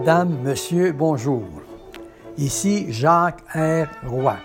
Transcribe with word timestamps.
Madame, 0.00 0.38
Monsieur, 0.42 0.92
bonjour. 0.92 1.44
Ici 2.38 2.90
Jacques 2.90 3.42
R. 3.54 3.86
Roy. 4.08 4.38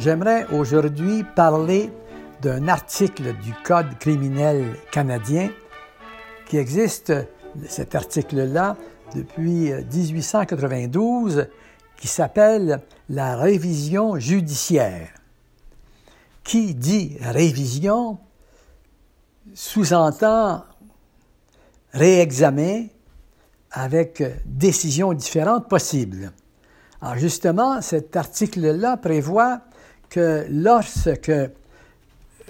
J'aimerais 0.00 0.46
aujourd'hui 0.46 1.22
parler 1.22 1.92
d'un 2.42 2.66
article 2.66 3.36
du 3.38 3.52
Code 3.62 3.96
criminel 4.00 4.74
canadien 4.90 5.50
qui 6.46 6.56
existe, 6.56 7.12
cet 7.68 7.94
article-là, 7.94 8.76
depuis 9.14 9.70
1892, 9.94 11.46
qui 11.96 12.08
s'appelle 12.08 12.82
la 13.08 13.36
révision 13.36 14.18
judiciaire. 14.18 15.10
Qui 16.42 16.74
dit 16.74 17.16
révision 17.20 18.18
sous-entend 19.54 20.64
réexamen 21.92 22.86
avec 23.70 24.22
décisions 24.46 25.12
différentes 25.12 25.68
possibles. 25.68 26.32
Alors 27.00 27.16
justement, 27.16 27.80
cet 27.80 28.16
article-là 28.16 28.96
prévoit 28.96 29.60
que 30.08 30.46
lorsque 30.50 31.32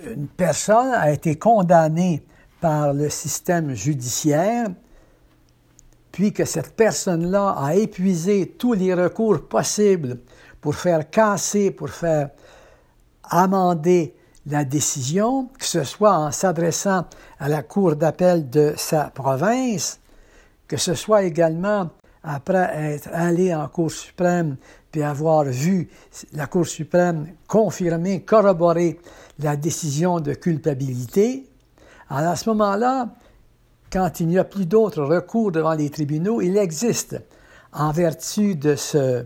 une 0.05 0.29
personne 0.29 0.93
a 0.95 1.11
été 1.11 1.37
condamnée 1.37 2.23
par 2.61 2.93
le 2.93 3.09
système 3.09 3.75
judiciaire, 3.75 4.69
puis 6.13 6.33
que 6.33 6.45
cette 6.45 6.75
personne-là 6.75 7.51
a 7.51 7.75
épuisé 7.75 8.55
tous 8.59 8.73
les 8.73 8.95
recours 8.95 9.47
possibles 9.47 10.19
pour 10.61 10.75
faire 10.75 11.09
casser, 11.11 11.71
pour 11.71 11.91
faire 11.91 12.31
amender 13.25 14.15
la 14.47 14.65
décision, 14.65 15.49
que 15.59 15.65
ce 15.65 15.85
soit 15.85 16.17
en 16.17 16.33
s'adressant 16.33 17.05
à 17.39 17.49
la 17.49 17.63
Cour 17.63 17.97
d'appel 17.97 18.49
de 18.49 18.75
sa 18.77 19.11
province, 19.11 20.01
que 20.69 20.77
ce 20.77 20.95
soit 20.95 21.25
également 21.25 21.91
après 22.23 22.71
être 22.95 23.09
allé 23.13 23.55
en 23.55 23.67
Cour 23.69 23.91
suprême 23.91 24.57
puis 24.93 25.03
avoir 25.03 25.45
vu 25.45 25.89
la 26.33 26.47
Cour 26.47 26.67
suprême 26.67 27.27
confirmer, 27.47 28.23
corroborer 28.23 29.01
la 29.39 29.57
décision 29.57 30.21
de 30.21 30.35
culpabilité, 30.35 31.47
alors 32.11 32.33
à 32.33 32.37
ce 32.37 32.49
moment-là, 32.51 33.11
quand 33.91 34.21
il 34.21 34.29
n'y 34.29 34.39
a 34.39 34.45
plus 34.45 34.67
d'autres 34.67 35.03
recours 35.03 35.53
devant 35.53 35.75
les 35.75 35.91
tribunaux, 35.91 36.41
il 36.41 36.57
existe, 36.57 37.21
en 37.73 37.91
vertu 37.91 38.55
de 38.55 38.77
ce, 38.77 39.25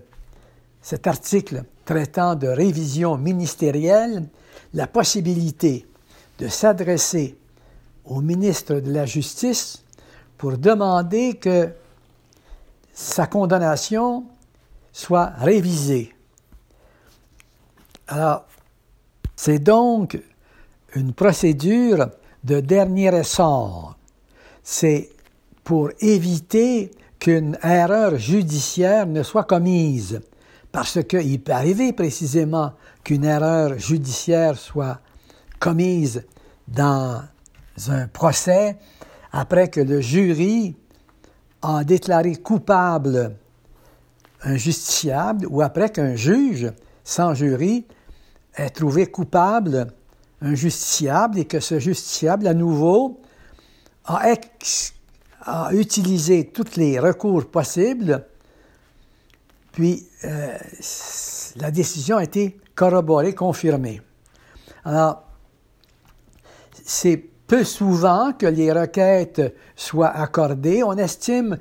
cet 0.80 1.06
article 1.06 1.64
traitant 1.84 2.34
de 2.34 2.48
révision 2.48 3.16
ministérielle, 3.16 4.28
la 4.74 4.86
possibilité 4.86 5.86
de 6.38 6.48
s'adresser 6.48 7.36
au 8.04 8.20
ministre 8.20 8.74
de 8.74 8.92
la 8.92 9.06
Justice 9.06 9.81
pour 10.42 10.58
demander 10.58 11.34
que 11.34 11.70
sa 12.92 13.28
condamnation 13.28 14.24
soit 14.92 15.26
révisée. 15.38 16.12
Alors, 18.08 18.44
c'est 19.36 19.60
donc 19.60 20.20
une 20.96 21.12
procédure 21.12 22.08
de 22.42 22.58
dernier 22.58 23.10
ressort. 23.10 23.96
C'est 24.64 25.10
pour 25.62 25.90
éviter 26.00 26.90
qu'une 27.20 27.56
erreur 27.62 28.16
judiciaire 28.16 29.06
ne 29.06 29.22
soit 29.22 29.44
commise, 29.44 30.22
parce 30.72 31.04
qu'il 31.04 31.40
peut 31.40 31.52
arriver 31.52 31.92
précisément 31.92 32.72
qu'une 33.04 33.22
erreur 33.22 33.78
judiciaire 33.78 34.58
soit 34.58 34.98
commise 35.60 36.26
dans 36.66 37.22
un 37.86 38.08
procès 38.08 38.76
après 39.32 39.68
que 39.68 39.80
le 39.80 40.00
jury 40.00 40.76
a 41.62 41.84
déclaré 41.84 42.36
coupable 42.36 43.34
un 44.42 44.56
justiciable 44.56 45.46
ou 45.48 45.62
après 45.62 45.90
qu'un 45.90 46.14
juge 46.14 46.70
sans 47.04 47.34
jury 47.34 47.86
ait 48.56 48.70
trouvé 48.70 49.06
coupable 49.06 49.92
un 50.40 50.54
justiciable 50.54 51.38
et 51.38 51.44
que 51.46 51.60
ce 51.60 51.78
justiciable 51.78 52.46
à 52.46 52.54
nouveau 52.54 53.20
a, 54.04 54.24
utilisé 55.72 56.48
tous 56.48 56.76
les 56.76 56.98
recours 56.98 57.46
possibles, 57.46 58.26
puis 59.72 60.06
euh, 60.24 60.56
la 61.56 61.70
décision 61.70 62.16
a 62.16 62.24
été 62.24 62.58
corroborée, 62.74 63.34
confirmée. 63.34 64.00
Alors, 64.84 65.24
c'est 66.84 67.31
peu 67.46 67.64
souvent 67.64 68.32
que 68.32 68.46
les 68.46 68.72
requêtes 68.72 69.54
soient 69.76 70.10
accordées. 70.10 70.82
On 70.82 70.96
estime 70.96 71.58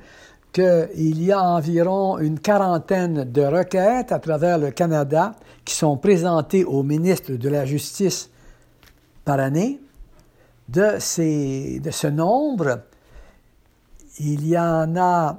qu'il 0.52 1.22
y 1.22 1.32
a 1.32 1.42
environ 1.42 2.18
une 2.18 2.38
quarantaine 2.38 3.24
de 3.24 3.42
requêtes 3.42 4.12
à 4.12 4.18
travers 4.18 4.58
le 4.58 4.70
Canada 4.70 5.34
qui 5.64 5.74
sont 5.74 5.96
présentées 5.96 6.64
au 6.64 6.82
ministre 6.82 7.32
de 7.32 7.48
la 7.48 7.64
Justice 7.64 8.30
par 9.24 9.40
année. 9.40 9.80
De, 10.68 11.78
de 11.78 11.90
ce 11.90 12.06
nombre, 12.06 12.80
il 14.18 14.46
y 14.46 14.58
en 14.58 14.96
a 14.96 15.38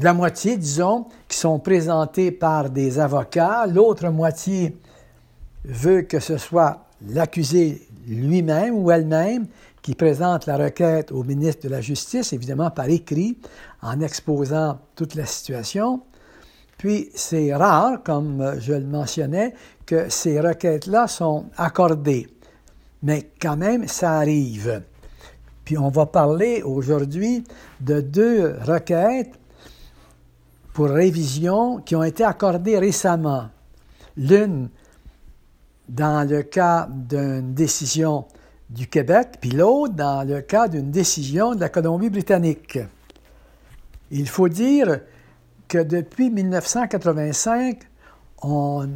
la 0.00 0.12
moitié, 0.12 0.56
disons, 0.56 1.06
qui 1.28 1.38
sont 1.38 1.58
présentées 1.58 2.30
par 2.30 2.70
des 2.70 2.98
avocats. 2.98 3.66
L'autre 3.66 4.08
moitié 4.10 4.76
veut 5.64 6.02
que 6.02 6.20
ce 6.20 6.36
soit 6.36 6.84
l'accusé 7.06 7.87
lui-même 8.08 8.74
ou 8.74 8.90
elle-même 8.90 9.46
qui 9.82 9.94
présente 9.94 10.46
la 10.46 10.56
requête 10.56 11.12
au 11.12 11.22
ministre 11.22 11.64
de 11.64 11.68
la 11.68 11.80
Justice, 11.80 12.32
évidemment 12.32 12.70
par 12.70 12.88
écrit, 12.88 13.38
en 13.82 14.00
exposant 14.00 14.78
toute 14.96 15.14
la 15.14 15.26
situation. 15.26 16.02
Puis 16.76 17.10
c'est 17.14 17.54
rare, 17.54 18.02
comme 18.02 18.56
je 18.60 18.72
le 18.72 18.86
mentionnais, 18.86 19.54
que 19.86 20.08
ces 20.08 20.40
requêtes-là 20.40 21.08
sont 21.08 21.46
accordées. 21.56 22.28
Mais 23.02 23.30
quand 23.40 23.56
même, 23.56 23.88
ça 23.88 24.18
arrive. 24.18 24.82
Puis 25.64 25.76
on 25.76 25.88
va 25.88 26.06
parler 26.06 26.62
aujourd'hui 26.62 27.44
de 27.80 28.00
deux 28.00 28.56
requêtes 28.62 29.38
pour 30.72 30.88
révision 30.88 31.78
qui 31.78 31.96
ont 31.96 32.04
été 32.04 32.24
accordées 32.24 32.78
récemment. 32.78 33.48
L'une 34.16 34.70
dans 35.88 36.28
le 36.28 36.42
cas 36.42 36.88
d'une 36.90 37.54
décision 37.54 38.26
du 38.70 38.86
Québec, 38.86 39.38
puis 39.40 39.50
l'autre 39.50 39.94
dans 39.94 40.26
le 40.26 40.42
cas 40.42 40.68
d'une 40.68 40.90
décision 40.90 41.54
de 41.54 41.60
la 41.60 41.68
Colombie-Britannique. 41.68 42.78
Il 44.10 44.28
faut 44.28 44.48
dire 44.48 45.00
que 45.68 45.78
depuis 45.78 46.30
1985, 46.30 47.80
on, 48.42 48.88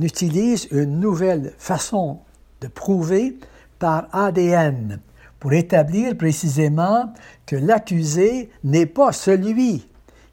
utilise 0.00 0.68
une 0.70 1.00
nouvelle 1.00 1.52
façon 1.58 2.20
de 2.60 2.68
prouver 2.68 3.38
par 3.78 4.08
ADN 4.12 5.00
pour 5.40 5.52
établir 5.52 6.16
précisément 6.16 7.12
que 7.46 7.56
l'accusé 7.56 8.50
n'est 8.62 8.86
pas 8.86 9.12
celui 9.12 9.88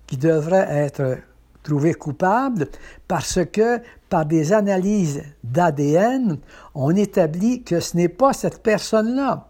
qui 0.06 0.18
devrait 0.18 0.68
être 0.70 1.18
trouvé 1.64 1.96
coupable 1.96 2.68
parce 3.08 3.40
que 3.52 3.82
par 4.10 4.26
des 4.26 4.54
analyses 4.54 5.24
d'ADN, 5.44 6.38
on 6.74 6.96
établit 6.96 7.64
que 7.64 7.80
ce 7.80 7.98
n'est 7.98 8.10
pas 8.10 8.34
cette 8.34 8.62
personne-là 8.62 9.48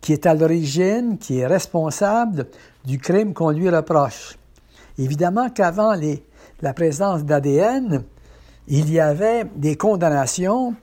qui 0.00 0.12
est 0.12 0.26
à 0.26 0.34
l'origine, 0.34 1.18
qui 1.18 1.38
est 1.38 1.46
responsable 1.46 2.46
du 2.84 2.98
crime 2.98 3.34
qu'on 3.34 3.50
lui 3.50 3.68
reproche. 3.68 4.38
Évidemment 4.98 5.50
qu'avant 5.50 5.94
la 6.62 6.74
présence 6.74 7.24
d'ADN, 7.24 8.04
il 8.68 8.90
y 8.90 9.00
avait 9.00 9.44
des 9.56 9.76
condamnations 9.76 10.74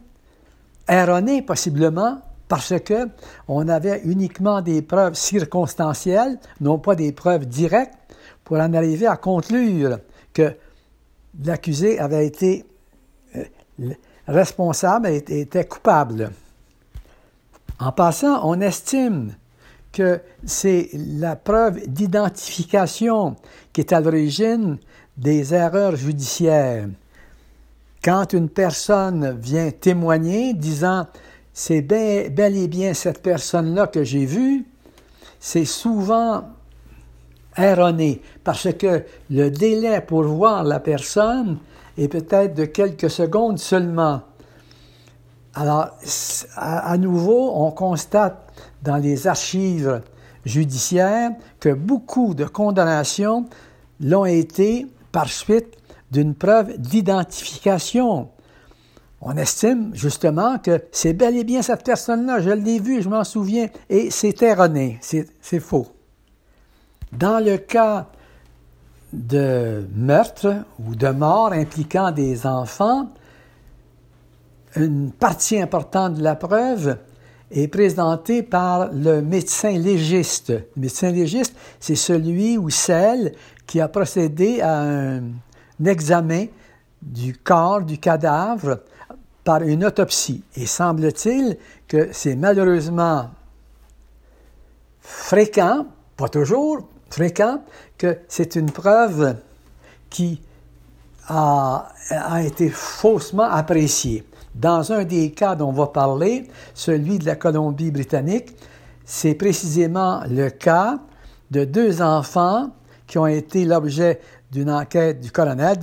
erronées 0.87 1.41
possiblement 1.41 2.19
parce 2.47 2.79
que 2.79 3.09
on 3.47 3.67
avait 3.67 4.01
uniquement 4.05 4.61
des 4.61 4.81
preuves 4.81 5.15
circonstancielles, 5.15 6.39
non 6.61 6.79
pas 6.79 6.95
des 6.95 7.11
preuves 7.11 7.45
directes, 7.45 7.93
pour 8.43 8.57
en 8.57 8.73
arriver 8.73 9.07
à 9.07 9.17
conclure 9.17 9.99
que 10.33 10.53
l'accusé 11.43 11.99
avait 11.99 12.25
été 12.25 12.65
responsable, 14.27 15.07
était 15.07 15.65
coupable. 15.65 16.31
En 17.79 17.91
passant, 17.91 18.41
on 18.43 18.59
estime 18.61 19.35
que 19.91 20.19
c'est 20.45 20.89
la 20.93 21.35
preuve 21.35 21.87
d'identification 21.87 23.35
qui 23.73 23.81
est 23.81 23.93
à 23.93 23.99
l'origine 23.99 24.77
des 25.15 25.53
erreurs 25.53 25.95
judiciaires. 25.95 26.87
Quand 28.03 28.33
une 28.33 28.49
personne 28.49 29.37
vient 29.39 29.71
témoigner 29.71 30.53
disant 30.53 31.07
c'est 31.53 31.81
bel 31.81 32.55
et 32.55 32.67
bien 32.67 32.93
cette 32.93 33.21
personne-là 33.21 33.87
que 33.87 34.03
j'ai 34.03 34.25
vue, 34.25 34.65
c'est 35.39 35.65
souvent 35.65 36.43
erroné 37.57 38.21
parce 38.43 38.71
que 38.73 39.03
le 39.31 39.49
délai 39.49 40.01
pour 40.01 40.23
voir 40.23 40.63
la 40.63 40.79
personne 40.79 41.57
est 41.97 42.07
peut-être 42.07 42.53
de 42.53 42.65
quelques 42.65 43.09
secondes 43.09 43.59
seulement. 43.59 44.21
Alors, 45.53 45.89
à, 46.55 46.97
nouveau, 46.97 47.51
on 47.55 47.71
constate 47.71 48.53
dans 48.83 48.97
les 48.97 49.25
archives 49.25 50.01
judiciaire 50.45 51.31
que 51.59 51.73
beaucoup 51.73 52.35
de 52.35 52.45
condamnations 52.45 53.45
l'ont 53.99 54.25
été 54.25 54.85
par 55.11 55.29
suite 55.29 55.75
d'une 56.11 56.35
preuve 56.35 56.77
d'identification. 56.77 58.29
On 59.19 59.35
estime 59.35 59.89
justement 59.93 60.59
que 60.59 60.83
c'est 60.91 61.13
bel 61.13 61.35
et 61.35 61.43
bien 61.43 61.63
cette 61.63 61.83
personne-là, 61.83 62.39
je 62.39 62.51
l'ai 62.51 62.79
vue, 62.79 63.01
je 63.01 63.09
m'en 63.09 63.23
souviens, 63.23 63.67
et 63.89 64.11
c'est 64.11 64.43
erroné, 64.43 64.99
c'est 65.01 65.59
faux. 65.59 65.87
Dans 67.11 67.43
le 67.43 67.57
cas 67.57 68.07
de 69.13 69.87
meurtre 69.95 70.65
ou 70.79 70.95
de 70.95 71.09
mort 71.09 71.53
impliquant 71.53 72.11
des 72.11 72.45
enfants, 72.45 73.09
une 74.75 75.11
partie 75.11 75.59
importante 75.59 76.15
de 76.15 76.23
la 76.23 76.35
preuve 76.35 76.97
est 77.51 77.67
présentée 77.67 78.43
par 78.43 78.91
le 78.91 79.21
médecin 79.21 79.71
légiste. 79.71 80.49
Le 80.49 80.81
médecin 80.81 81.11
légiste, 81.11 81.55
c'est 81.79 81.95
celui 81.95 82.57
ou 82.57 82.69
celle 82.69 83.33
qui 83.65 83.79
a 83.79 83.87
procédé 83.87 84.61
à 84.61 84.81
un, 84.81 85.23
examen 85.85 86.47
du 87.01 87.37
corps, 87.37 87.81
du 87.81 87.99
cadavre, 87.99 88.79
par 89.43 89.61
une 89.61 89.85
autopsie. 89.85 90.43
Et 90.55 90.65
semble-t-il 90.65 91.57
que 91.87 92.09
c'est 92.11 92.35
malheureusement 92.35 93.29
fréquent, 94.99 95.85
pas 96.17 96.27
toujours 96.27 96.89
fréquent, 97.09 97.61
que 97.97 98.17
c'est 98.27 98.55
une 98.55 98.71
preuve 98.71 99.35
qui 100.09 100.41
a, 101.27 101.89
a 102.09 102.43
été 102.43 102.69
faussement 102.69 103.43
appréciée. 103.43 104.25
Dans 104.55 104.91
un 104.91 105.03
des 105.03 105.31
cas 105.31 105.55
dont 105.55 105.69
on 105.69 105.73
va 105.73 105.87
parler, 105.87 106.47
celui 106.73 107.19
de 107.19 107.25
la 107.25 107.35
Colombie-Britannique, 107.35 108.55
c'est 109.05 109.35
précisément 109.35 110.21
le 110.29 110.49
cas 110.49 110.99
de 111.51 111.63
deux 111.63 112.01
enfants 112.01 112.71
qui 113.05 113.17
ont 113.17 113.27
été 113.27 113.65
l'objet 113.65 114.19
d'une 114.51 114.69
enquête 114.69 115.21
du 115.21 115.31
colonel, 115.31 115.77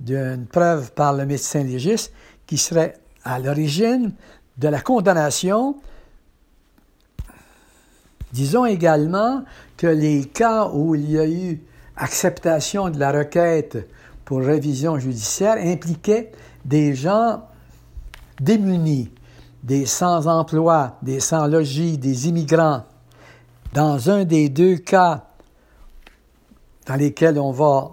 d'une 0.00 0.46
preuve 0.46 0.92
par 0.92 1.12
le 1.12 1.26
médecin 1.26 1.62
légiste, 1.62 2.12
qui 2.46 2.58
serait 2.58 2.94
à 3.24 3.38
l'origine 3.38 4.12
de 4.58 4.68
la 4.68 4.80
condamnation. 4.80 5.76
Disons 8.34 8.66
également 8.66 9.44
que 9.76 9.86
les 9.86 10.24
cas 10.24 10.68
où 10.72 10.96
il 10.96 11.08
y 11.08 11.20
a 11.20 11.24
eu 11.24 11.62
acceptation 11.96 12.90
de 12.90 12.98
la 12.98 13.12
requête 13.12 13.88
pour 14.24 14.40
révision 14.40 14.98
judiciaire 14.98 15.54
impliquaient 15.64 16.32
des 16.64 16.96
gens 16.96 17.44
démunis, 18.40 19.12
des 19.62 19.86
sans-emploi, 19.86 20.98
des 21.00 21.20
sans-logis, 21.20 21.96
des 21.96 22.28
immigrants. 22.28 22.82
Dans 23.72 24.10
un 24.10 24.24
des 24.24 24.48
deux 24.48 24.78
cas 24.78 25.26
dans 26.86 26.96
lesquels 26.96 27.38
on 27.38 27.52
va, 27.52 27.92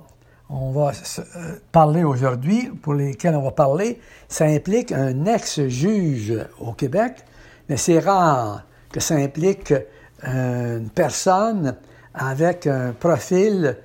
on 0.49 0.71
va 0.71 0.91
euh, 1.19 1.55
parler 1.71 2.03
aujourd'hui, 2.03 2.71
pour 2.81 2.95
lesquels 2.95 3.35
on 3.35 3.43
va 3.43 3.51
parler, 3.51 4.01
ça 4.27 4.45
implique 4.45 4.91
un 4.91 5.23
ex-juge 5.25 6.33
au 6.59 6.71
Québec, 6.71 7.17
mais 7.69 7.77
c'est 7.77 7.99
rare 7.99 8.63
que 8.91 8.99
ça 8.99 9.13
implique 9.13 9.71
une 10.23 10.89
personne 10.94 11.75
avec 12.13 12.68
un 12.68 12.94
profil 12.94 13.77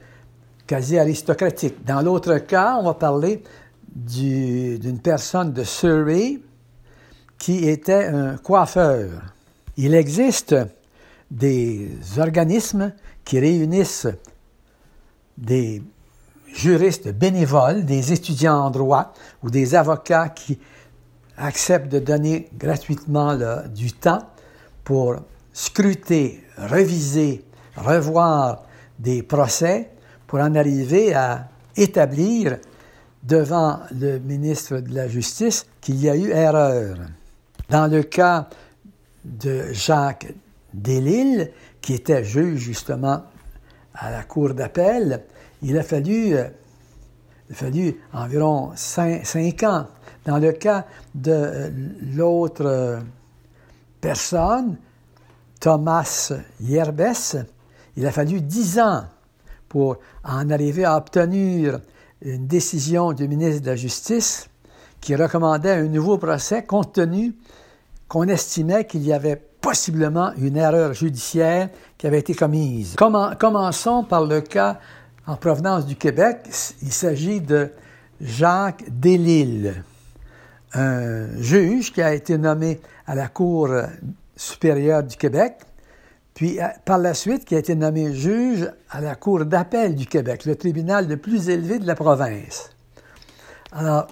quasi 0.67 0.99
aristocratique. 0.99 1.85
Dans 1.85 2.03
l'autre 2.03 2.38
cas, 2.38 2.77
on 2.81 2.85
va 2.85 2.94
parler 2.94 3.43
d'une 3.94 4.99
personne 4.99 5.53
de 5.53 5.65
Surrey 5.65 6.41
qui 7.38 7.69
était 7.69 8.06
un 8.06 8.37
coiffeur. 8.37 9.11
Il 9.77 9.94
existe 9.94 10.55
des 11.31 11.91
organismes 12.19 12.93
qui 13.25 13.39
réunissent 13.39 14.09
des 15.39 15.82
juristes 16.53 17.12
bénévoles, 17.12 17.85
des 17.85 18.12
étudiants 18.12 18.59
en 18.59 18.71
droit 18.71 19.12
ou 19.43 19.50
des 19.50 19.75
avocats 19.75 20.31
qui 20.31 20.59
acceptent 21.37 21.93
de 21.93 21.99
donner 21.99 22.49
gratuitement 22.56 23.37
du 23.69 23.93
temps 23.93 24.23
pour 24.85 25.17
scruter, 25.56 26.44
reviser, 26.58 27.43
revoir 27.76 28.67
des 28.99 29.23
procès 29.23 29.91
pour 30.26 30.41
en 30.41 30.55
arriver 30.55 31.14
à 31.14 31.49
établir 31.75 32.58
devant 33.23 33.81
le 33.99 34.19
ministre 34.19 34.81
de 34.81 34.94
la 34.94 35.08
Justice 35.08 35.67
qu'il 35.81 35.97
y 35.97 36.11
a 36.11 36.14
eu 36.14 36.31
erreur. 36.31 36.99
Dans 37.70 37.91
le 37.91 38.03
cas 38.03 38.50
de 39.25 39.73
Jacques 39.73 40.31
Delisle, 40.75 41.50
qui 41.81 41.94
était 41.94 42.23
juge 42.23 42.61
justement 42.61 43.23
à 43.94 44.11
la 44.11 44.25
cour 44.25 44.53
d'appel, 44.53 45.23
il 45.62 45.79
a 45.79 45.82
fallu, 45.82 46.37
euh, 46.37 47.93
environ 48.12 48.73
cinq, 48.75 49.62
ans. 49.62 49.87
Dans 50.26 50.38
le 50.38 50.53
cas 50.53 50.85
de 51.14 51.32
euh, 51.32 51.70
l'autre 52.14 52.67
euh, 52.67 53.00
personne, 54.03 54.76
Thomas 55.61 56.32
Yerbes, 56.61 57.44
il 57.97 58.06
a 58.06 58.12
fallu 58.12 58.41
dix 58.41 58.79
ans 58.79 59.05
pour 59.69 59.99
en 60.25 60.50
arriver 60.50 60.85
à 60.85 60.97
obtenir 60.97 61.81
une 62.23 62.47
décision 62.47 63.12
du 63.12 63.29
ministre 63.29 63.62
de 63.62 63.70
la 63.70 63.76
Justice 63.76 64.49
qui 65.00 65.14
recommandait 65.14 65.73
un 65.73 65.85
nouveau 65.85 66.19
procès 66.19 66.64
compte 66.64 66.93
tenu 66.94 67.35
qu'on 68.08 68.25
estimait 68.29 68.87
qu'il 68.87 69.03
y 69.03 69.12
avait 69.12 69.43
possiblement 69.61 70.32
une 70.38 70.56
erreur 70.56 70.93
judiciaire 70.93 71.69
qui 71.99 72.06
avait 72.06 72.20
été 72.20 72.35
commise. 72.35 72.94
Commençons 72.97 74.05
par 74.05 74.25
le 74.25 74.41
cas 74.41 74.79
en 75.26 75.37
provenance 75.37 75.87
du 75.87 75.97
Québec. 75.97 76.49
Il 76.82 76.93
s'agit 76.93 77.41
de 77.41 77.73
Jacques 78.20 78.85
Delisle, 78.88 79.82
un 80.73 81.41
juge 81.41 81.93
qui 81.93 82.00
a 82.00 82.14
été 82.14 82.38
nommé 82.38 82.81
à 83.06 83.14
la 83.14 83.29
Cour 83.29 83.70
supérieure 84.37 85.03
du 85.03 85.17
Québec, 85.17 85.59
puis 86.35 86.61
euh, 86.61 86.67
par 86.85 86.99
la 86.99 87.15
suite 87.15 87.44
qui 87.44 87.55
a 87.55 87.59
été 87.59 87.75
nommé 87.75 88.15
juge 88.15 88.71
à 88.91 89.00
la 89.00 89.15
Cour 89.15 89.44
d'appel 89.44 89.94
du 89.94 90.06
Québec, 90.06 90.44
le 90.44 90.55
tribunal 90.55 91.08
le 91.08 91.17
plus 91.17 91.49
élevé 91.49 91.79
de 91.79 91.87
la 91.87 91.94
province. 91.94 92.70
Alors, 93.72 94.06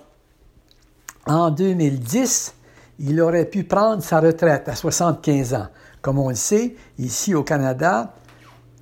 en 1.27 1.51
2010, 1.51 2.55
il 2.99 3.21
aurait 3.21 3.45
pu 3.45 3.65
prendre 3.65 4.03
sa 4.03 4.21
retraite 4.21 4.69
à 4.69 4.75
75 4.75 5.55
ans. 5.55 5.69
Comme 6.01 6.19
on 6.19 6.29
le 6.29 6.35
sait, 6.35 6.77
ici 6.99 7.35
au 7.35 7.43
Canada, 7.43 8.15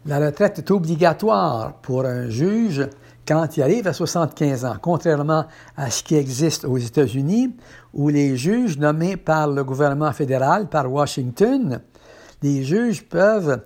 la 0.07 0.19
retraite 0.19 0.59
est 0.59 0.71
obligatoire 0.71 1.75
pour 1.75 2.05
un 2.05 2.29
juge 2.29 2.89
quand 3.27 3.57
il 3.57 3.63
arrive 3.63 3.87
à 3.87 3.93
75 3.93 4.65
ans, 4.65 4.77
contrairement 4.81 5.47
à 5.77 5.91
ce 5.91 6.03
qui 6.03 6.17
existe 6.17 6.65
aux 6.65 6.79
États-Unis, 6.79 7.55
où 7.95 8.09
les 8.09 8.37
juges 8.37 8.79
nommés 8.79 9.17
par 9.17 9.49
le 9.49 9.65
gouvernement 9.65 10.13
fédéral, 10.13 10.69
par 10.69 10.91
Washington, 10.91 11.81
les 12.43 12.65
juges 12.65 13.05
peuvent 13.05 13.63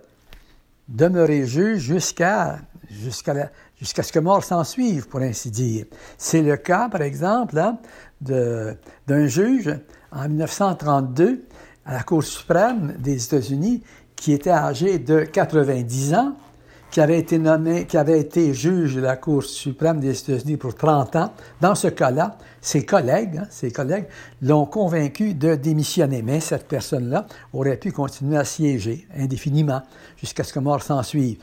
demeurer 0.87 1.45
juges 1.45 1.81
jusqu'à 1.81 2.59
ce 2.89 4.11
que 4.11 4.19
mort 4.19 4.43
s'en 4.43 4.63
suive, 4.63 5.07
pour 5.07 5.21
ainsi 5.21 5.51
dire. 5.51 5.85
C'est 6.17 6.41
le 6.41 6.57
cas, 6.57 6.89
par 6.89 7.01
exemple, 7.01 7.57
hein, 7.57 7.77
d'un 8.21 9.27
juge 9.27 9.73
en 10.11 10.27
1932 10.27 11.43
à 11.85 11.93
la 11.93 12.03
Cour 12.03 12.23
suprême 12.23 12.95
des 12.99 13.23
États-Unis 13.23 13.83
qui 14.15 14.33
était 14.33 14.49
âgé 14.49 14.99
de 14.99 15.21
90 15.21 16.13
ans, 16.15 16.35
qui 16.91 17.01
avait 17.01 17.19
été 17.19 18.53
juge 18.53 18.95
de 18.95 19.01
la 19.01 19.17
Cour 19.17 19.43
suprême 19.43 19.99
des 19.99 20.19
États-Unis 20.19 20.57
pour 20.57 20.75
30 20.75 21.15
ans. 21.15 21.33
Dans 21.61 21.75
ce 21.75 21.87
cas-là, 21.87 22.37
ses 22.61 22.85
collègues, 22.85 23.37
hein, 23.37 23.47
ses 23.49 23.71
collègues 23.71 24.05
l'ont 24.41 24.65
convaincu 24.65 25.33
de 25.33 25.55
démissionner, 25.55 26.21
mais 26.21 26.39
cette 26.39 26.67
personne-là 26.67 27.27
aurait 27.53 27.77
pu 27.77 27.91
continuer 27.91 28.37
à 28.37 28.43
siéger 28.43 29.07
indéfiniment 29.15 29.81
jusqu'à 30.17 30.43
ce 30.43 30.53
que 30.53 30.59
mort 30.59 30.81
s'en 30.81 31.03
suive. 31.03 31.37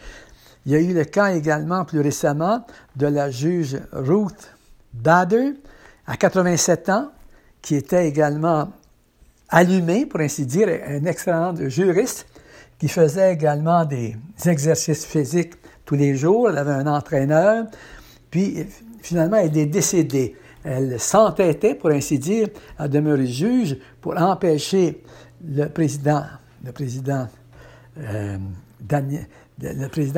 Il 0.66 0.72
y 0.72 0.76
a 0.76 0.80
eu 0.80 0.94
le 0.94 1.04
cas 1.04 1.34
également 1.34 1.84
plus 1.84 2.00
récemment 2.00 2.64
de 2.96 3.06
la 3.06 3.30
juge 3.30 3.78
Ruth 3.92 4.50
Bader, 4.94 5.52
à 6.06 6.16
87 6.16 6.88
ans, 6.88 7.10
qui 7.60 7.74
était 7.74 8.08
également 8.08 8.70
allumée, 9.48 10.06
pour 10.06 10.20
ainsi 10.20 10.46
dire, 10.46 10.68
un 10.68 11.04
excellent 11.04 11.54
juriste, 11.68 12.26
qui 12.84 12.90
faisait 12.90 13.32
également 13.32 13.86
des 13.86 14.14
exercices 14.44 15.06
physiques 15.06 15.54
tous 15.86 15.94
les 15.94 16.16
jours. 16.16 16.50
Elle 16.50 16.58
avait 16.58 16.72
un 16.72 16.86
entraîneur. 16.86 17.64
Puis, 18.30 18.66
finalement, 19.00 19.38
elle 19.38 19.56
est 19.56 19.64
décédée. 19.64 20.36
Elle 20.62 21.00
s'entêtait, 21.00 21.76
pour 21.76 21.88
ainsi 21.88 22.18
dire, 22.18 22.48
à 22.76 22.86
demeurer 22.86 23.26
juge 23.26 23.78
pour 24.02 24.20
empêcher 24.20 25.02
le 25.42 25.68
président, 25.68 26.24
le 26.62 26.72
président, 26.72 27.26
euh, 28.00 28.36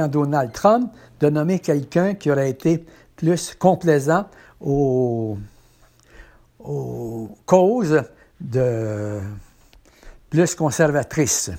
Donald 0.08 0.50
Trump 0.50 0.90
de 1.20 1.30
nommer 1.30 1.60
quelqu'un 1.60 2.14
qui 2.14 2.32
aurait 2.32 2.50
été 2.50 2.84
plus 3.14 3.54
complaisant 3.54 4.26
aux, 4.60 5.38
aux 6.58 7.28
causes 7.46 8.02
de 8.40 9.20
plus 10.30 10.52
conservatrices. 10.56 11.52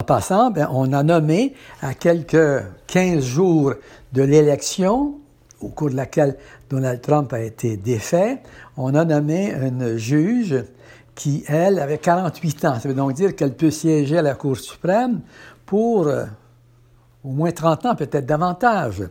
En 0.00 0.04
passant, 0.04 0.50
ben, 0.50 0.66
on 0.72 0.94
a 0.94 1.02
nommé 1.02 1.54
à 1.82 1.92
quelques 1.92 2.62
15 2.86 3.22
jours 3.22 3.74
de 4.14 4.22
l'élection, 4.22 5.16
au 5.60 5.68
cours 5.68 5.90
de 5.90 5.94
laquelle 5.96 6.38
Donald 6.70 7.02
Trump 7.02 7.30
a 7.34 7.40
été 7.40 7.76
défait, 7.76 8.40
on 8.78 8.94
a 8.94 9.04
nommé 9.04 9.52
une 9.52 9.96
juge 9.96 10.64
qui, 11.14 11.44
elle, 11.48 11.78
avait 11.78 11.98
48 11.98 12.64
ans. 12.64 12.80
Ça 12.80 12.88
veut 12.88 12.94
donc 12.94 13.12
dire 13.12 13.36
qu'elle 13.36 13.54
peut 13.54 13.70
siéger 13.70 14.16
à 14.16 14.22
la 14.22 14.34
Cour 14.34 14.56
suprême 14.56 15.20
pour 15.66 16.06
euh, 16.06 16.24
au 17.22 17.28
moins 17.32 17.52
30 17.52 17.84
ans, 17.84 17.94
peut-être 17.94 18.24
davantage. 18.24 19.02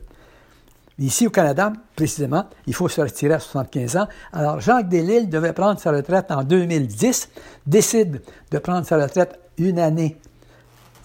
Ici, 0.98 1.27
au 1.27 1.29
Canada, 1.29 1.72
précisément, 1.96 2.46
il 2.65 2.74
faut 2.74 2.89
se 2.89 3.00
retirer 3.00 3.36
à 3.36 3.39
75 3.39 3.96
ans. 3.96 4.08
Alors, 4.34 4.60
Jacques 4.60 4.89
Delisle 4.89 5.29
devait 5.29 5.53
prendre 5.53 5.79
sa 5.79 5.91
retraite 5.91 6.31
en 6.31 6.43
2010, 6.43 7.29
décide 7.67 8.24
de 8.50 8.58
prendre 8.58 8.88
sa 8.88 8.98
retraite 8.98 9.39
une 9.60 9.77
année 9.77 10.17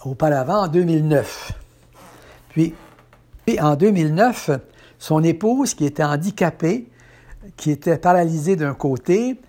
auparavant, 0.05 0.63
en 0.63 0.67
2009. 0.67 1.51
Puis, 2.49 2.73
puis 3.45 3.59
en 3.59 3.75
2009, 3.75 4.51
son 4.97 5.23
épouse, 5.23 5.73
qui 5.73 5.85
était 5.85 6.03
handicapée, 6.03 6.87
qui 7.57 7.71
était 7.71 7.97
paralysée 7.97 8.55
d'un 8.55 8.73
côté, 8.73 9.39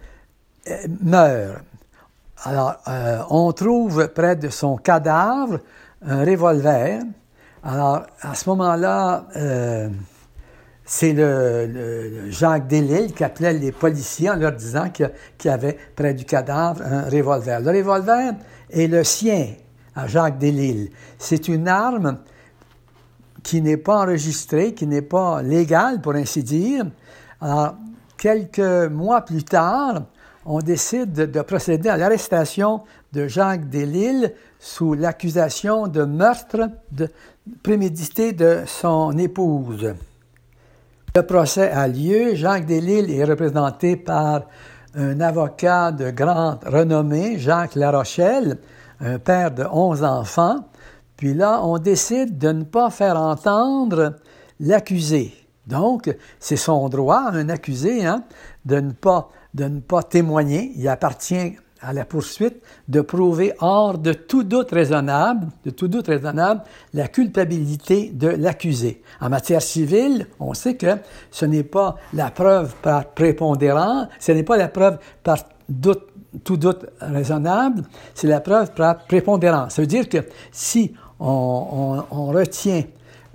euh, 0.68 0.76
meurt. 1.02 1.62
Alors, 2.44 2.76
euh, 2.88 3.22
on 3.30 3.52
trouve 3.52 4.08
près 4.08 4.36
de 4.36 4.48
son 4.48 4.76
cadavre 4.76 5.60
un 6.02 6.24
revolver. 6.24 7.00
Alors, 7.62 8.02
à 8.20 8.34
ce 8.34 8.48
moment-là, 8.50 9.26
euh, 9.36 9.88
c'est 10.84 11.12
le, 11.12 12.30
Jacques 12.30 12.68
Delisle 12.68 13.12
qui 13.12 13.24
appelait 13.24 13.54
les 13.54 13.72
policiers 13.72 14.30
en 14.30 14.36
leur 14.36 14.52
disant 14.52 14.90
qu'il 14.90 15.10
y 15.44 15.48
avait 15.48 15.76
près 15.96 16.14
du 16.14 16.24
cadavre 16.24 16.82
un 16.82 17.08
revolver. 17.08 17.60
Le 17.60 17.70
revolver 17.70 18.34
est 18.70 18.86
le 18.86 19.02
sien 19.02 19.46
à 19.96 20.06
Jacques 20.06 20.38
Delisle. 20.38 20.90
C'est 21.18 21.48
une 21.48 21.66
arme 21.66 22.18
qui 23.42 23.62
n'est 23.62 23.76
pas 23.76 24.02
enregistrée, 24.02 24.74
qui 24.74 24.86
n'est 24.86 25.02
pas 25.02 25.42
légale, 25.42 26.00
pour 26.00 26.14
ainsi 26.14 26.42
dire. 26.42 26.84
Quelques 28.18 28.90
mois 28.90 29.22
plus 29.22 29.44
tard, 29.44 30.02
on 30.44 30.60
décide 30.60 31.12
de, 31.12 31.40
procéder 31.42 31.88
à 31.88 31.96
l'arrestation 31.96 32.82
de 33.12 33.26
Jacques 33.26 33.68
Delisle 33.68 34.32
sous 34.58 34.94
l'accusation 34.94 35.86
de 35.86 36.04
meurtre 36.04 36.70
de, 36.92 37.08
prémédité 37.62 38.32
de 38.32 38.60
son 38.66 39.16
épouse. 39.18 39.94
Le 41.14 41.22
procès 41.22 41.70
a 41.70 41.88
lieu. 41.88 42.34
Jacques 42.34 42.66
Delisle 42.66 43.10
est 43.10 43.24
représenté 43.24 43.96
par 43.96 44.42
un 44.94 45.20
avocat 45.20 45.92
de 45.92 46.10
grande 46.10 46.64
renommée, 46.64 47.38
Jacques 47.38 47.74
Larochelle, 47.74 48.58
un 49.00 49.18
père 49.18 49.50
de 49.50 49.64
11 49.64 50.04
enfants. 50.04 50.68
Puis 51.16 51.34
là, 51.34 51.60
on 51.62 51.78
décide 51.78 52.38
de 52.38 52.52
ne 52.52 52.64
pas 52.64 52.90
faire 52.90 53.20
entendre 53.20 54.16
l'accusé. 54.60 55.32
Donc, 55.66 56.14
c'est 56.38 56.56
son 56.56 56.88
droit, 56.88 57.30
un 57.32 57.48
accusé, 57.48 58.04
hein, 58.04 58.24
de, 58.64 58.80
ne 58.80 58.92
pas, 58.92 59.30
de 59.54 59.68
pas 59.80 60.02
témoigner. 60.02 60.72
Il 60.76 60.88
appartient 60.88 61.56
à 61.80 61.92
la 61.92 62.04
poursuite 62.04 62.62
de 62.88 63.00
prouver 63.00 63.52
hors 63.60 63.98
de 63.98 64.12
tout 64.12 64.44
doute 64.44 64.70
raisonnable, 64.70 65.48
de 65.64 65.70
tout 65.70 65.88
doute 65.88 66.06
raisonnable, 66.06 66.62
la 66.94 67.08
culpabilité 67.08 68.10
de 68.12 68.28
l'accusé. 68.28 69.02
En 69.20 69.28
matière 69.28 69.62
civile, 69.62 70.26
on 70.40 70.54
sait 70.54 70.76
que 70.76 70.96
ce 71.30 71.44
n'est 71.44 71.62
pas 71.62 71.96
la 72.12 72.30
preuve 72.30 72.74
par 72.82 73.10
prépondérant, 73.10 74.08
ce 74.18 74.32
n'est 74.32 74.42
pas 74.42 74.56
la 74.56 74.68
preuve 74.68 74.98
par 75.22 75.38
doute, 75.68 76.06
tout 76.44 76.56
doute 76.56 76.86
raisonnable, 77.00 77.82
c'est 78.14 78.26
la 78.26 78.40
preuve 78.40 78.72
par 78.72 79.04
prépondérance. 79.06 79.74
Ça 79.74 79.82
veut 79.82 79.88
dire 79.88 80.08
que 80.08 80.18
si 80.52 80.94
on, 81.18 82.02
retient 82.10 82.82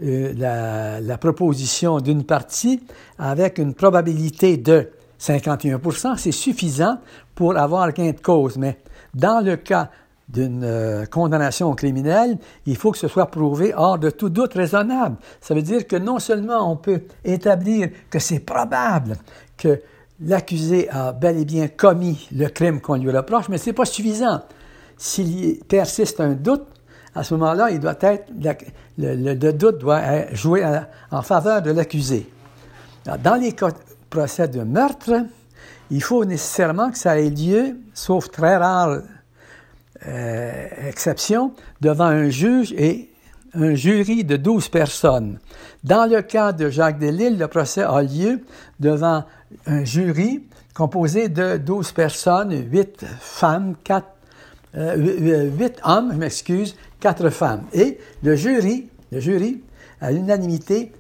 euh, 0.03 0.33
la, 0.37 1.01
la 1.01 1.17
proposition 1.17 1.99
d'une 1.99 2.23
partie 2.23 2.83
avec 3.17 3.57
une 3.57 3.73
probabilité 3.73 4.57
de 4.57 4.89
51% 5.21 6.17
c'est 6.17 6.31
suffisant 6.31 6.97
pour 7.35 7.57
avoir 7.57 7.91
gain 7.93 8.11
de 8.11 8.19
cause. 8.19 8.57
Mais 8.57 8.79
dans 9.13 9.43
le 9.43 9.55
cas 9.55 9.89
d'une 10.27 10.63
euh, 10.63 11.05
condamnation 11.05 11.73
criminelle, 11.73 12.37
il 12.65 12.75
faut 12.75 12.91
que 12.91 12.97
ce 12.97 13.07
soit 13.07 13.27
prouvé 13.27 13.73
hors 13.75 13.99
de 13.99 14.09
tout 14.09 14.29
doute 14.29 14.53
raisonnable. 14.53 15.17
Ça 15.41 15.53
veut 15.53 15.61
dire 15.61 15.85
que 15.85 15.95
non 15.95 16.19
seulement 16.19 16.71
on 16.71 16.77
peut 16.77 17.03
établir 17.23 17.89
que 18.09 18.19
c'est 18.19 18.39
probable 18.39 19.17
que 19.57 19.81
l'accusé 20.21 20.89
a 20.89 21.11
bel 21.11 21.37
et 21.37 21.45
bien 21.45 21.67
commis 21.67 22.27
le 22.35 22.47
crime 22.47 22.79
qu'on 22.79 22.95
lui 22.95 23.11
reproche, 23.11 23.49
mais 23.49 23.57
ce 23.57 23.69
n'est 23.69 23.73
pas 23.73 23.85
suffisant. 23.85 24.41
S'il 24.97 25.59
persiste 25.67 26.19
un 26.19 26.33
doute, 26.33 26.67
à 27.15 27.23
ce 27.23 27.33
moment-là, 27.33 27.71
il 27.71 27.79
doit 27.79 27.97
être, 28.01 28.31
le, 28.97 29.33
doute 29.33 29.79
doit 29.79 30.33
jouer 30.33 30.63
en 31.11 31.21
faveur 31.21 31.61
de 31.61 31.71
l'accusé. 31.71 32.29
Dans 33.05 33.35
les 33.35 33.55
procès 34.09 34.47
de 34.47 34.61
meurtre, 34.61 35.25
il 35.89 36.01
faut 36.01 36.23
nécessairement 36.23 36.91
que 36.91 36.97
ça 36.97 37.19
ait 37.19 37.29
lieu, 37.29 37.77
sauf 37.93 38.29
très 38.29 38.55
rare 38.57 39.01
euh, 40.07 40.67
exception, 40.87 41.53
devant 41.81 42.05
un 42.05 42.29
juge 42.29 42.71
et 42.73 43.09
un 43.53 43.75
jury 43.75 44.23
de 44.23 44.37
12 44.37 44.69
personnes. 44.69 45.39
Dans 45.83 46.09
le 46.09 46.21
cas 46.21 46.53
de 46.53 46.69
Jacques 46.69 46.99
Delisle, 46.99 47.37
le 47.37 47.47
procès 47.47 47.81
a 47.81 48.01
lieu 48.01 48.41
devant 48.79 49.25
un 49.65 49.83
jury 49.83 50.43
composé 50.73 51.29
de 51.29 51.57
12 51.57 51.91
personnes, 51.91 52.53
8 52.71 53.05
femmes, 53.19 53.75
4, 53.83 54.07
euh, 54.75 55.49
8 55.57 55.81
hommes, 55.83 56.11
je 56.13 56.17
m'excuse, 56.17 56.75
4 56.99 57.29
femmes. 57.29 57.63
Et 57.73 57.97
le 58.23 58.35
jury, 58.35 58.89
le 59.11 59.19
jury, 59.19 59.61
à 59.99 60.11
l'unanimité, 60.11 60.91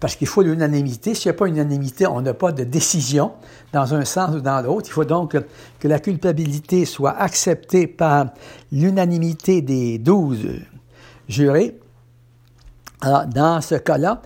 parce 0.00 0.16
qu'il 0.16 0.26
faut 0.26 0.42
l'unanimité. 0.42 1.14
S'il 1.14 1.30
n'y 1.30 1.36
a 1.36 1.38
pas 1.38 1.46
unanimité, 1.46 2.06
on 2.06 2.22
n'a 2.22 2.34
pas 2.34 2.52
de 2.52 2.64
décision 2.64 3.32
dans 3.72 3.94
un 3.94 4.04
sens 4.04 4.34
ou 4.34 4.40
dans 4.40 4.60
l'autre. 4.62 4.88
Il 4.88 4.92
faut 4.92 5.04
donc 5.04 5.36
que, 5.78 5.88
la 5.88 6.00
culpabilité 6.00 6.86
soit 6.86 7.16
acceptée 7.16 7.86
par 7.86 8.26
l'unanimité 8.72 9.60
des 9.60 9.98
douze 9.98 10.48
jurés. 11.28 11.78
Alors, 13.02 13.26
dans 13.26 13.60
ce 13.60 13.76
cas-là, 13.76 14.22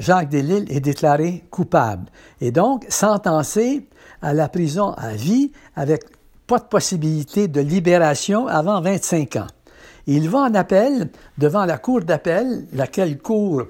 Jacques 0.00 0.28
Delisle 0.28 0.70
est 0.70 0.80
déclaré 0.80 1.44
coupable 1.50 2.06
et 2.40 2.50
donc 2.50 2.84
sentencé 2.88 3.88
à 4.20 4.34
la 4.34 4.48
prison 4.48 4.92
à 4.92 5.14
vie 5.14 5.52
avec 5.76 6.04
pas 6.46 6.58
de 6.58 6.64
possibilité 6.64 7.48
de 7.48 7.60
libération 7.60 8.46
avant 8.46 8.80
25 8.80 9.36
ans. 9.36 9.46
Il 10.06 10.28
va 10.28 10.40
en 10.40 10.54
appel 10.54 11.10
devant 11.38 11.64
la 11.64 11.78
cour 11.78 12.02
d'appel, 12.02 12.66
laquelle 12.72 13.18
cour 13.18 13.66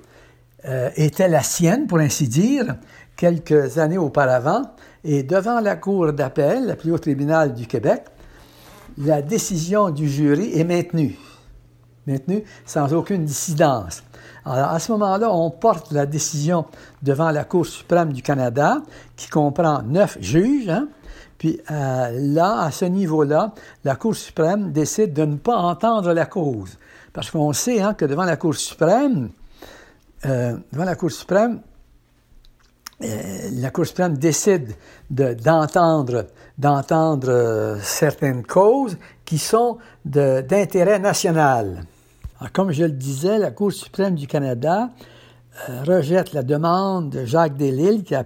euh, 0.64 0.90
était 0.96 1.28
la 1.28 1.42
sienne, 1.42 1.86
pour 1.86 1.98
ainsi 1.98 2.28
dire, 2.28 2.76
quelques 3.16 3.78
années 3.78 3.98
auparavant, 3.98 4.62
et 5.04 5.22
devant 5.22 5.60
la 5.60 5.76
Cour 5.76 6.12
d'appel, 6.12 6.68
le 6.68 6.74
plus 6.76 6.92
haut 6.92 6.98
tribunal 6.98 7.54
du 7.54 7.66
Québec, 7.66 8.04
la 8.98 9.22
décision 9.22 9.90
du 9.90 10.08
jury 10.08 10.58
est 10.58 10.64
maintenue, 10.64 11.16
maintenue 12.06 12.44
sans 12.64 12.92
aucune 12.92 13.24
dissidence. 13.24 14.02
Alors, 14.44 14.70
à 14.70 14.78
ce 14.78 14.92
moment-là, 14.92 15.32
on 15.32 15.50
porte 15.50 15.92
la 15.92 16.06
décision 16.06 16.66
devant 17.02 17.30
la 17.30 17.44
Cour 17.44 17.66
suprême 17.66 18.12
du 18.12 18.22
Canada, 18.22 18.82
qui 19.16 19.28
comprend 19.28 19.82
neuf 19.82 20.18
juges, 20.20 20.68
hein. 20.68 20.88
puis 21.38 21.60
euh, 21.70 22.10
là, 22.12 22.62
à 22.62 22.70
ce 22.70 22.84
niveau-là, 22.84 23.52
la 23.84 23.96
Cour 23.96 24.14
suprême 24.14 24.72
décide 24.72 25.12
de 25.12 25.24
ne 25.24 25.36
pas 25.36 25.56
entendre 25.56 26.12
la 26.12 26.26
cause. 26.26 26.78
Parce 27.12 27.30
qu'on 27.30 27.52
sait 27.52 27.80
hein, 27.80 27.94
que 27.94 28.04
devant 28.04 28.24
la 28.24 28.36
Cour 28.36 28.54
suprême, 28.54 29.30
euh, 30.24 30.56
devant 30.72 30.84
la 30.84 30.96
Cour 30.96 31.10
suprême, 31.10 31.60
euh, 33.02 33.50
la 33.52 33.70
Cour 33.70 33.86
suprême 33.86 34.16
décide 34.16 34.74
d'entendre 35.10 36.26
d'entendre 36.58 37.78
certaines 37.82 38.44
causes 38.44 38.96
qui 39.24 39.38
sont 39.38 39.78
d'intérêt 40.04 40.98
national. 40.98 41.84
Comme 42.52 42.72
je 42.72 42.84
le 42.84 42.92
disais, 42.92 43.38
la 43.38 43.50
Cour 43.50 43.72
suprême 43.72 44.14
du 44.14 44.26
Canada 44.26 44.90
rejette 45.86 46.32
la 46.32 46.42
demande 46.42 47.10
de 47.10 47.24
Jacques 47.24 47.56
Delisle, 47.56 48.02
qui 48.02 48.14
a 48.14 48.24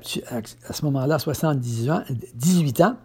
à 0.69 0.73
ce 0.73 0.85
moment-là 0.85 1.19
78 1.19 1.91
ans, 1.91 2.03
18 2.35 2.81
ans, 2.83 2.97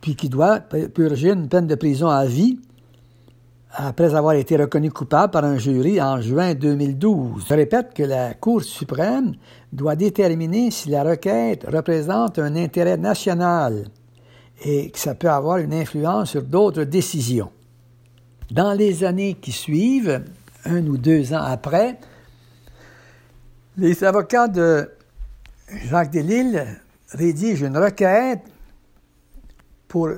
puis 0.00 0.16
qui 0.16 0.28
doit 0.28 0.60
purger 0.60 1.30
une 1.30 1.48
peine 1.48 1.66
de 1.66 1.74
prison 1.74 2.08
à 2.08 2.24
vie 2.24 2.58
après 3.76 4.14
avoir 4.14 4.34
été 4.34 4.56
reconnu 4.56 4.90
coupable 4.90 5.32
par 5.32 5.44
un 5.44 5.58
jury 5.58 6.00
en 6.00 6.20
juin 6.20 6.54
2012. 6.54 7.44
Je 7.48 7.54
répète 7.54 7.92
que 7.92 8.04
la 8.04 8.34
Cour 8.34 8.62
suprême 8.62 9.34
doit 9.72 9.96
déterminer 9.96 10.70
si 10.70 10.90
la 10.90 11.02
requête 11.02 11.66
représente 11.70 12.38
un 12.38 12.54
intérêt 12.54 12.96
national 12.96 13.86
et 14.64 14.90
que 14.90 14.98
ça 14.98 15.14
peut 15.14 15.30
avoir 15.30 15.58
une 15.58 15.74
influence 15.74 16.30
sur 16.30 16.42
d'autres 16.42 16.84
décisions. 16.84 17.50
Dans 18.50 18.72
les 18.72 19.04
années 19.04 19.34
qui 19.34 19.52
suivent, 19.52 20.22
un 20.64 20.86
ou 20.86 20.96
deux 20.96 21.32
ans 21.32 21.42
après, 21.42 21.98
les 23.76 24.04
avocats 24.04 24.48
de 24.48 24.90
Jacques 25.86 26.10
Delisle 26.10 26.66
rédigent 27.10 27.66
une 27.66 27.78
requête 27.78 28.42
pour 29.88 30.08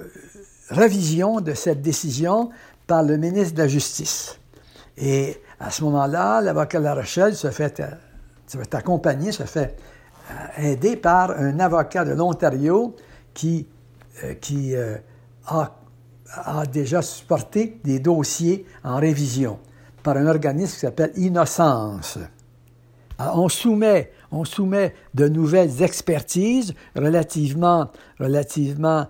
révision 0.71 1.41
de 1.41 1.55
cette 1.55 1.83
décision 1.83 2.51
par 2.87 3.03
le 3.03 3.17
ministre 3.17 3.55
de 3.55 3.63
la 3.63 3.69
Justice. 3.69 4.39
Et 4.97 5.41
à 5.61 5.71
ce 5.71 5.85
moment-là, 5.85 6.41
l'avocat 6.41 6.79
de 6.79 6.85
La 6.85 6.95
Rochelle 6.95 7.35
se 7.35 7.51
fait, 7.51 7.81
euh, 7.81 8.63
accompagner, 8.73 9.33
se 9.33 9.45
fait 9.45 9.77
euh, 10.31 10.63
aider 10.73 10.97
par 10.97 11.31
un 11.31 11.59
avocat 11.61 12.05
de 12.05 12.13
l'Ontario 12.13 12.97
qui, 13.35 13.67
euh, 14.25 14.35
qui 14.35 14.75
a, 15.47 15.73
a, 16.35 16.67
déjà 16.67 17.03
supporté 17.03 17.79
des 17.85 17.99
dossiers 17.99 18.67
en 18.85 18.97
révision 18.97 19.59
par 20.03 20.17
un 20.17 20.27
organisme 20.27 20.75
qui 20.75 20.81
s'appelle 20.81 21.13
Innocence. 21.17 22.19
on 23.19 23.49
soumet, 23.49 24.13
on 24.31 24.45
soumet 24.45 24.95
de 25.15 25.29
nouvelles 25.29 25.83
expertises 25.83 26.75
relativement, 26.95 27.91
relativement 28.21 29.07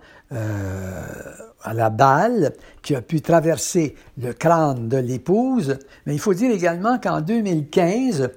à 1.67 1.73
la 1.73 1.89
balle 1.89 2.53
qui 2.81 2.95
a 2.95 3.01
pu 3.01 3.21
traverser 3.21 3.95
le 4.17 4.33
crâne 4.33 4.87
de 4.87 4.97
l'épouse. 4.97 5.77
Mais 6.05 6.13
il 6.13 6.19
faut 6.19 6.33
dire 6.33 6.51
également 6.51 6.97
qu'en 6.97 7.21
2015, 7.21 8.31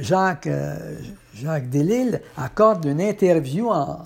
Jacques, 0.00 0.46
euh, 0.46 0.98
Jacques 1.34 1.70
Delisle 1.70 2.20
accorde 2.36 2.84
une 2.86 3.00
interview 3.00 3.68
en, 3.68 3.98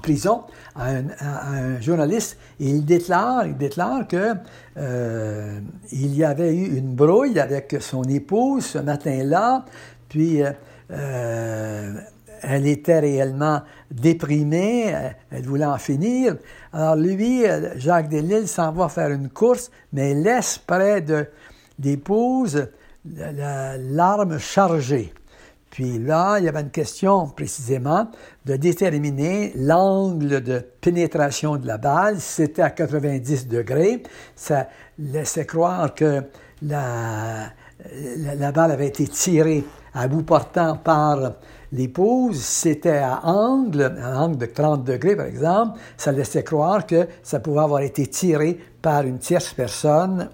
prison 0.00 0.42
à 0.76 0.90
un, 0.90 1.80
journaliste 1.80 2.38
et 2.60 2.68
il 2.68 2.84
déclare, 2.84 3.46
il 3.46 3.56
déclare 3.56 4.06
que 4.06 4.34
euh, 4.76 5.60
il 5.90 6.14
y 6.14 6.24
avait 6.24 6.54
eu 6.54 6.76
une 6.76 6.94
brouille 6.94 7.38
avec 7.40 7.76
son 7.80 8.02
épouse 8.04 8.66
ce 8.66 8.78
matin-là, 8.78 9.64
puis 10.08 10.42
euh, 10.90 11.94
elle 12.42 12.66
était 12.66 13.00
réellement 13.00 13.62
déprimée, 13.90 14.94
elle 15.30 15.42
voulait 15.44 15.64
en 15.64 15.78
finir. 15.78 16.36
Alors 16.72 16.96
lui, 16.96 17.44
Jacques 17.76 18.08
Delisle 18.08 18.46
s'en 18.46 18.72
va 18.72 18.88
faire 18.88 19.10
une 19.10 19.30
course, 19.30 19.70
mais 19.92 20.14
laisse 20.14 20.58
près 20.58 21.00
de 21.00 21.26
l'épouse 21.82 22.68
l'arme 23.04 24.38
chargée. 24.38 25.12
Puis 25.70 25.98
là, 25.98 26.38
il 26.38 26.44
y 26.44 26.48
avait 26.48 26.60
une 26.60 26.70
question 26.70 27.28
précisément 27.28 28.10
de 28.46 28.56
déterminer 28.56 29.52
l'angle 29.54 30.42
de 30.42 30.64
pénétration 30.80 31.56
de 31.56 31.66
la 31.66 31.78
balle. 31.78 32.20
C'était 32.20 32.62
à 32.62 32.70
90 32.70 33.48
degrés, 33.48 34.02
ça 34.34 34.68
laissait 34.98 35.46
croire 35.46 35.94
que 35.94 36.22
la, 36.62 37.50
la 38.38 38.52
balle 38.52 38.72
avait 38.72 38.88
été 38.88 39.06
tirée 39.06 39.64
à 39.94 40.08
bout 40.08 40.22
portant 40.22 40.76
par 40.76 41.34
l'épouse, 41.72 42.40
c'était 42.40 42.98
à 42.98 43.20
angle, 43.24 43.96
à 44.00 44.20
angle 44.20 44.38
de 44.38 44.46
30 44.46 44.84
degrés 44.84 45.16
par 45.16 45.26
exemple, 45.26 45.78
ça 45.96 46.12
laissait 46.12 46.44
croire 46.44 46.86
que 46.86 47.08
ça 47.22 47.40
pouvait 47.40 47.60
avoir 47.60 47.80
été 47.80 48.06
tiré 48.06 48.58
par 48.80 49.02
une 49.02 49.18
tierce 49.18 49.52
personne. 49.52 50.30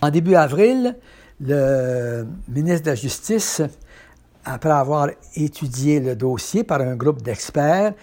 En 0.00 0.10
début 0.10 0.34
avril, 0.34 0.96
le 1.40 2.26
ministre 2.48 2.84
de 2.84 2.90
la 2.90 2.96
Justice, 2.96 3.62
après 4.44 4.70
avoir 4.70 5.08
étudié 5.36 6.00
le 6.00 6.16
dossier 6.16 6.64
par 6.64 6.80
un 6.80 6.96
groupe 6.96 7.22
d'experts, 7.22 7.94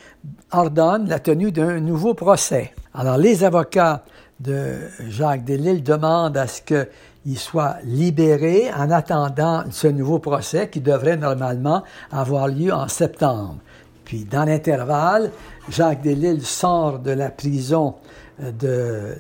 ordonne 0.52 1.08
la 1.08 1.20
tenue 1.20 1.52
d'un 1.52 1.80
nouveau 1.80 2.14
procès. 2.14 2.74
Alors 2.94 3.18
les 3.18 3.44
avocats 3.44 4.04
de 4.40 4.76
Jacques 5.10 5.44
Delisle 5.44 5.84
demandent 5.84 6.38
à 6.38 6.48
ce 6.48 6.62
que 6.62 6.88
il 7.26 7.38
soit 7.38 7.78
libéré 7.84 8.72
en 8.74 8.90
attendant 8.92 9.64
ce 9.70 9.88
nouveau 9.88 10.20
procès 10.20 10.70
qui 10.70 10.80
devrait 10.80 11.18
normalement 11.18 11.84
avoir 12.12 12.48
lieu 12.48 12.74
en 12.74 12.88
septembre. 12.88 13.58
Puis, 14.06 14.24
dans 14.24 14.46
l'intervalle, 14.46 15.32
Jacques 15.70 16.02
Delisle 16.02 16.42
sort 16.42 17.00
de 17.00 17.12
la 17.12 17.30
prison 17.30 17.96
euh, 18.42 19.14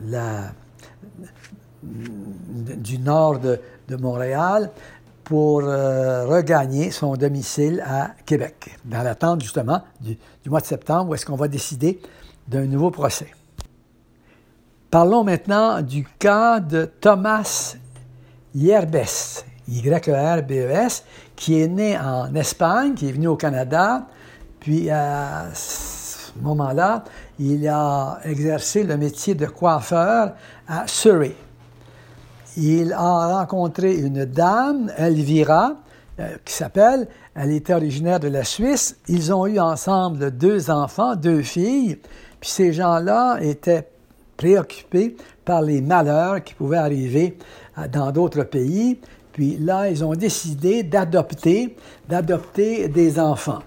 du 1.83 2.97
nord 2.97 3.39
de, 3.39 3.59
Montréal 3.99 4.69
pour 5.29 5.61
euh, 5.61 6.25
regagner 6.25 6.89
son 6.89 7.13
domicile 7.13 7.83
à 7.85 8.13
Québec, 8.25 8.71
dans 8.83 9.03
l'attente 9.03 9.43
justement 9.43 9.83
du, 10.01 10.17
du 10.43 10.49
mois 10.49 10.59
de 10.59 10.65
septembre 10.65 11.11
où 11.11 11.13
est-ce 11.13 11.23
qu'on 11.23 11.35
va 11.35 11.47
décider 11.47 12.01
d'un 12.47 12.65
nouveau 12.65 12.89
procès. 12.89 13.27
Parlons 14.89 15.23
maintenant 15.23 15.83
du 15.83 16.03
cas 16.17 16.59
de 16.59 16.85
Thomas 16.85 17.75
Yerbes, 18.55 19.05
Y-E-R-B-E-S, 19.67 21.03
qui 21.35 21.61
est 21.61 21.67
né 21.67 21.95
en 21.95 22.33
Espagne, 22.33 22.95
qui 22.95 23.09
est 23.09 23.11
venu 23.11 23.27
au 23.27 23.35
Canada, 23.35 24.07
puis 24.59 24.89
à 24.89 25.45
ce 25.53 26.31
moment-là, 26.41 27.03
il 27.37 27.67
a 27.67 28.17
exercé 28.23 28.81
le 28.81 28.97
métier 28.97 29.35
de 29.35 29.45
coiffeur 29.45 30.33
à 30.67 30.87
Surrey. 30.87 31.35
Il 32.61 32.91
a 32.91 33.37
rencontré 33.39 33.95
une 33.95 34.25
dame, 34.25 34.91
Elvira, 34.97 35.75
euh, 36.19 36.35
qui 36.43 36.53
s'appelle, 36.53 37.07
elle 37.33 37.51
était 37.51 37.73
originaire 37.73 38.19
de 38.19 38.27
la 38.27 38.43
Suisse. 38.43 38.97
Ils 39.07 39.33
ont 39.33 39.47
eu 39.47 39.59
ensemble 39.59 40.31
deux 40.31 40.69
enfants, 40.69 41.15
deux 41.15 41.41
filles, 41.41 41.97
puis 42.41 42.49
ces 42.49 42.73
gens-là 42.73 43.37
étaient 43.39 43.87
préoccupés 44.35 45.15
par 45.45 45.61
les 45.61 45.79
malheurs 45.79 46.43
qui 46.43 46.53
pouvaient 46.53 46.77
arriver 46.77 47.37
dans 47.93 48.11
d'autres 48.11 48.43
pays. 48.43 48.99
Puis 49.31 49.57
là, 49.57 49.89
ils 49.89 50.03
ont 50.03 50.13
décidé 50.13 50.83
d'adopter, 50.83 51.77
d'adopter 52.09 52.89
des 52.89 53.19
enfants. 53.21 53.59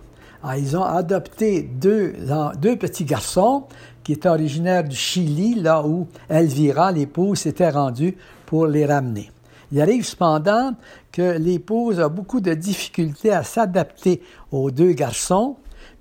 Ils 0.58 0.76
ont 0.76 0.84
adopté 0.84 1.62
deux, 1.62 2.14
deux 2.60 2.76
petits 2.76 3.04
garçons 3.04 3.64
qui 4.04 4.12
étaient 4.12 4.28
originaires 4.28 4.84
du 4.84 4.96
Chili, 4.96 5.54
là 5.54 5.82
où 5.86 6.08
Elvira, 6.28 6.92
l'épouse, 6.92 7.38
s'était 7.38 7.70
rendue 7.70 8.16
pour 8.52 8.66
les 8.66 8.84
ramener. 8.84 9.30
Il 9.70 9.80
arrive 9.80 10.04
cependant 10.04 10.74
que 11.10 11.38
l'épouse 11.38 12.00
a 12.00 12.10
beaucoup 12.10 12.42
de 12.42 12.52
difficultés 12.52 13.32
à 13.32 13.44
s'adapter 13.44 14.20
aux 14.50 14.70
deux 14.70 14.92
garçons, 14.92 15.56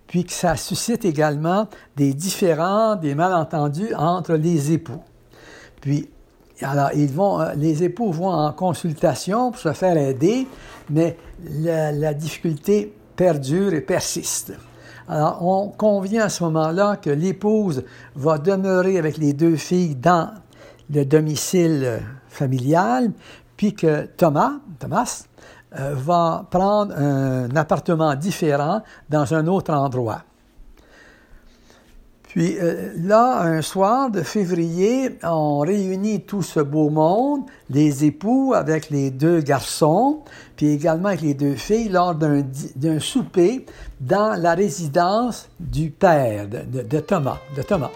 puis 0.06 0.26
que 0.26 0.34
ça 0.34 0.58
suscite 0.58 1.06
également 1.06 1.70
des 1.96 2.14
différends, 2.14 2.98
des 2.98 3.16
malentendus 3.16 3.96
entre 3.96 4.34
les 4.34 4.74
époux. 4.74 5.00
Puis 5.80 6.10
alors, 6.62 6.90
ils 6.94 7.14
vont, 7.14 7.40
euh, 7.40 7.54
les 7.56 7.84
époux 7.84 8.12
vont 8.12 8.34
en 8.34 8.52
consultation 8.52 9.52
pour 9.52 9.62
se 9.62 9.72
faire 9.72 9.96
aider, 9.96 10.46
mais 10.90 11.16
la, 11.48 12.14
difficulté 12.14 12.94
perdure 13.16 13.74
et 13.74 13.80
persiste. 13.80 14.52
Alors, 15.08 15.42
on 15.42 15.70
convient 15.70 16.26
à 16.26 16.30
ce 16.30 16.44
moment-là 16.44 16.98
que 16.98 17.12
l'épouse 17.12 17.86
va 18.18 18.40
demeurer 18.40 18.98
avec 18.98 19.16
les 19.16 19.32
deux 19.32 19.56
filles 19.56 19.96
dans 19.96 20.32
le 20.94 21.06
domicile 21.06 22.02
familial, 22.32 23.12
puis 23.58 23.76
que 23.76 24.06
Thomas, 24.18 24.54
Thomas 24.80 25.26
euh, 25.78 25.94
va 25.96 26.48
prendre 26.50 26.96
un 26.98 27.56
appartement 27.56 28.16
différent 28.16 28.82
dans 29.10 29.34
un 29.34 29.48
autre 29.48 29.74
endroit. 29.74 30.24
Puis 32.24 32.58
euh, 32.60 32.94
là, 32.96 33.42
un 33.42 33.62
soir 33.62 34.10
de 34.10 34.22
février, 34.22 35.20
on 35.22 35.60
réunit 35.60 36.22
tout 36.22 36.42
ce 36.42 36.62
beau 36.62 36.90
monde, 36.90 37.42
les 37.70 38.06
époux 38.06 38.54
avec 38.56 38.90
les 38.90 39.12
deux 39.12 39.42
garçons, 39.42 40.22
puis 40.56 40.70
également 40.70 41.10
avec 41.10 41.22
les 41.22 41.34
deux 41.34 41.56
filles, 41.56 41.90
lors 41.90 42.16
d'un 42.16 43.00
souper 43.00 43.66
dans 44.00 44.42
la 44.42 44.56
résidence 44.56 45.50
du 45.60 45.90
père 45.90 46.48
de 46.48 47.00
Thomas. 47.02 47.38
De 47.58 47.64
Thomas. 47.64 47.92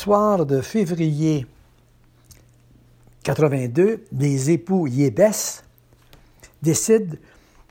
Soir 0.00 0.46
de 0.46 0.62
février 0.62 1.46
82, 3.22 4.02
les 4.12 4.50
époux 4.50 4.86
Yébès 4.86 5.62
décident 6.62 7.16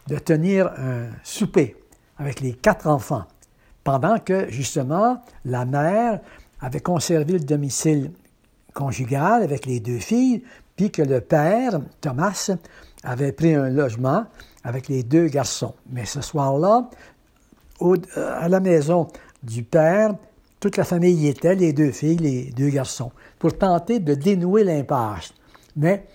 de 0.06 0.20
tenir 0.20 0.68
un 0.78 1.08
souper 1.24 1.76
avec 2.20 2.40
les 2.40 2.54
quatre 2.54 2.86
enfants, 2.86 3.26
pendant 3.84 4.20
que, 4.20 4.48
justement, 4.52 5.24
la 5.44 5.66
mère 5.66 6.20
avait 6.62 6.82
conservé 6.82 7.34
le 7.34 7.40
domicile 7.40 8.12
conjugal 8.76 9.42
avec 9.42 9.66
les 9.66 9.80
deux 9.80 9.98
filles, 9.98 10.44
puis 10.76 10.92
que 10.92 11.02
le 11.02 11.22
père, 11.22 11.80
Thomas, 12.00 12.52
avait 13.04 13.32
pris 13.32 13.56
un 13.56 13.70
logement 13.70 14.28
avec 14.64 14.88
les 14.88 15.02
deux 15.02 15.30
garçons. 15.30 15.74
Mais 15.90 16.06
ce 16.06 16.22
soir-là, 16.22 16.92
à 18.16 18.48
la 18.48 18.60
maison 18.60 19.08
du 19.42 19.64
père, 19.64 20.14
toute 20.60 20.78
la 20.78 20.84
famille 20.84 21.14
y 21.14 21.28
était, 21.28 21.56
les 21.56 21.74
deux 21.74 21.92
filles, 21.92 22.18
les 22.18 22.52
deux 22.52 22.70
garçons, 22.70 23.12
pour 23.38 23.58
tenter 23.58 24.00
de 24.00 24.14
dénouer 24.14 24.64
l'impasse. 24.64 25.34
Mais 25.76 26.06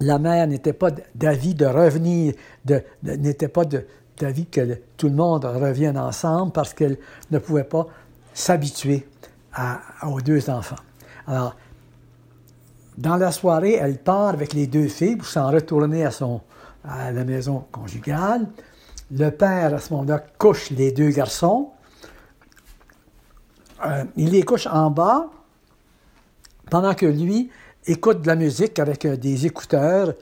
la 0.00 0.18
mère 0.18 0.46
n'était 0.46 0.72
pas 0.72 0.90
d'avis 1.14 1.54
de 1.54 1.66
revenir, 1.66 2.34
n'était 3.02 3.48
pas 3.48 3.64
d'avis 4.18 4.46
que 4.46 4.78
tout 4.96 5.08
le 5.08 5.14
monde 5.14 5.44
revienne 5.44 5.98
ensemble 5.98 6.52
parce 6.52 6.74
qu'elle 6.74 6.98
ne 7.30 7.38
pouvait 7.38 7.64
pas 7.64 7.86
s'habituer 8.34 9.06
aux 10.02 10.20
deux 10.20 10.48
enfants. 10.48 10.76
Alors, 11.26 11.54
dans 12.98 13.16
la 13.16 13.32
soirée, 13.32 13.74
elle 13.74 13.98
part 13.98 14.28
avec 14.28 14.52
les 14.52 14.66
deux 14.66 14.88
filles 14.88 15.16
pour 15.16 15.26
s'en 15.26 15.50
retourner 15.50 16.04
à, 16.04 16.10
son, 16.10 16.40
à 16.84 17.10
la 17.10 17.24
maison 17.24 17.64
conjugale. 17.72 18.46
Le 19.10 19.30
père, 19.30 19.74
à 19.74 19.78
ce 19.78 19.92
moment-là, 19.92 20.24
couche 20.38 20.70
les 20.70 20.92
deux 20.92 21.10
garçons. 21.10 21.70
Euh, 23.84 24.04
il 24.16 24.30
les 24.30 24.42
couche 24.42 24.66
en 24.66 24.90
bas 24.90 25.26
pendant 26.70 26.94
que 26.94 27.06
lui 27.06 27.50
écoute 27.86 28.22
de 28.22 28.26
la 28.28 28.36
musique 28.36 28.78
avec 28.78 29.04
euh, 29.04 29.16
des 29.16 29.46
écouteurs 29.46 30.14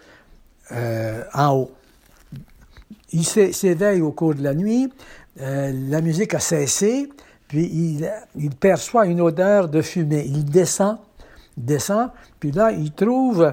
euh, 0.73 1.23
en 1.35 1.55
haut. 1.55 1.71
Il 3.13 3.25
s'éveille 3.25 4.01
au 4.01 4.13
cours 4.13 4.37
de 4.37 4.43
la 4.43 4.55
nuit, 4.55 4.89
la 5.37 6.01
musique 6.01 6.33
a 6.35 6.39
cessé, 6.39 7.09
puis 7.49 7.65
il, 7.65 8.09
il, 8.37 8.51
perçoit 8.55 9.07
une 9.07 9.21
odeur 9.21 9.69
de 9.69 9.83
fumée. 9.83 10.25
Il 10.27 10.45
descend, 10.45 10.99
descend, 11.57 12.11
puis 12.39 12.53
là, 12.53 12.71
il 12.71 12.93
trouve 12.93 13.53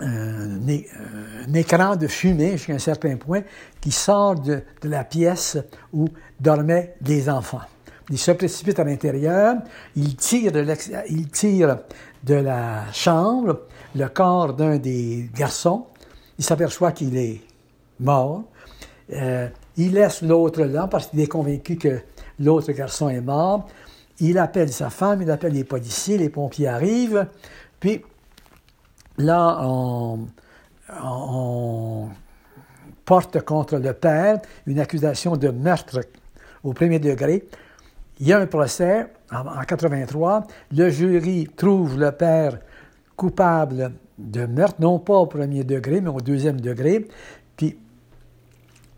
un, 0.00 1.54
écran 1.54 1.96
de 1.96 2.06
fumée 2.06 2.52
jusqu'à 2.52 2.74
un 2.74 2.78
certain 2.78 3.16
point 3.16 3.42
qui 3.80 3.90
sort 3.90 4.36
de, 4.36 4.62
la 4.84 5.04
pièce 5.04 5.58
où 5.92 6.06
dormaient 6.40 6.94
les 7.04 7.28
enfants. 7.28 7.62
Il 8.10 8.18
se 8.18 8.30
précipite 8.30 8.78
à 8.78 8.84
l'intérieur, 8.84 9.56
il 9.94 10.16
tire, 10.16 10.52
de 10.52 10.64
il 11.10 11.28
tire 11.28 11.78
de 12.24 12.34
la 12.34 12.90
chambre 12.92 13.66
le 13.94 14.08
corps 14.08 14.54
d'un 14.54 14.78
des 14.78 15.30
garçons, 15.34 15.86
il 16.38 16.44
s'aperçoit 16.44 16.92
qu'il 16.92 17.16
est 17.16 17.40
mort, 18.00 18.44
euh, 19.12 19.48
il 19.76 19.92
laisse 19.92 20.22
l'autre 20.22 20.62
là 20.62 20.86
parce 20.86 21.06
qu'il 21.06 21.20
est 21.20 21.26
convaincu 21.26 21.76
que 21.76 22.00
l'autre 22.38 22.72
garçon 22.72 23.08
est 23.08 23.20
mort, 23.20 23.66
il 24.20 24.38
appelle 24.38 24.70
sa 24.70 24.90
femme, 24.90 25.22
il 25.22 25.30
appelle 25.30 25.52
les 25.52 25.64
policiers, 25.64 26.18
les 26.18 26.28
pompiers 26.28 26.68
arrivent, 26.68 27.26
puis 27.80 28.02
là, 29.18 29.60
on, 29.62 30.28
porte 33.04 33.40
contre 33.40 33.76
le 33.78 33.92
père 33.94 34.38
une 34.66 34.78
accusation 34.78 35.36
de 35.36 35.48
meurtre 35.48 36.00
au 36.62 36.72
premier 36.72 36.98
degré 36.98 37.46
il 38.20 38.26
y 38.26 38.32
a 38.32 38.38
un 38.38 38.46
procès 38.46 39.06
en, 39.30 39.62
83. 39.62 40.46
Le 40.72 40.90
jury 40.90 41.48
trouve 41.56 41.98
le 41.98 42.10
père 42.12 42.58
coupable 43.16 43.92
de 44.18 44.46
meurtre, 44.46 44.76
non 44.80 44.98
pas 44.98 45.14
au 45.14 45.26
premier 45.26 45.64
degré, 45.64 46.00
mais 46.00 46.10
au 46.10 46.20
deuxième 46.20 46.60
degré, 46.60 47.06
puis 47.56 47.76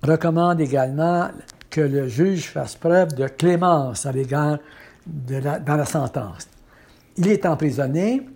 recommande 0.02 0.60
également 0.60 1.28
que 1.68 1.80
le 1.80 2.08
juge 2.08 2.48
fasse 2.50 2.76
preuve 2.76 3.14
de 3.14 3.28
clémence 3.28 4.06
à 4.06 4.12
l'égard 4.12 4.58
de 5.06 5.40
dans 5.40 5.76
la 5.76 5.84
sentence. 5.84 6.48
Il 7.16 7.28
est 7.28 7.44
emprisonné, 7.44 8.26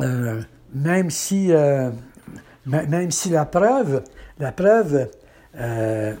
euh, 0.00 0.42
même, 0.72 1.10
si, 1.10 1.52
euh, 1.52 1.90
même 2.66 3.10
si 3.10 3.30
la 3.30 3.44
preuve, 3.44 4.02
la 4.38 4.52
preuve 4.52 5.08
euh, 5.56 6.14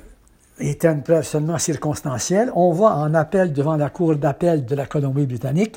était 0.58 0.88
une 0.88 1.02
preuve 1.02 1.24
seulement 1.24 1.58
circonstancielle. 1.58 2.50
On 2.54 2.72
voit 2.72 2.94
en 2.94 3.14
appel 3.14 3.52
devant 3.52 3.76
la 3.76 3.90
Cour 3.90 4.16
d'appel 4.16 4.64
de 4.64 4.74
la 4.74 4.86
Colombie-Britannique 4.86 5.76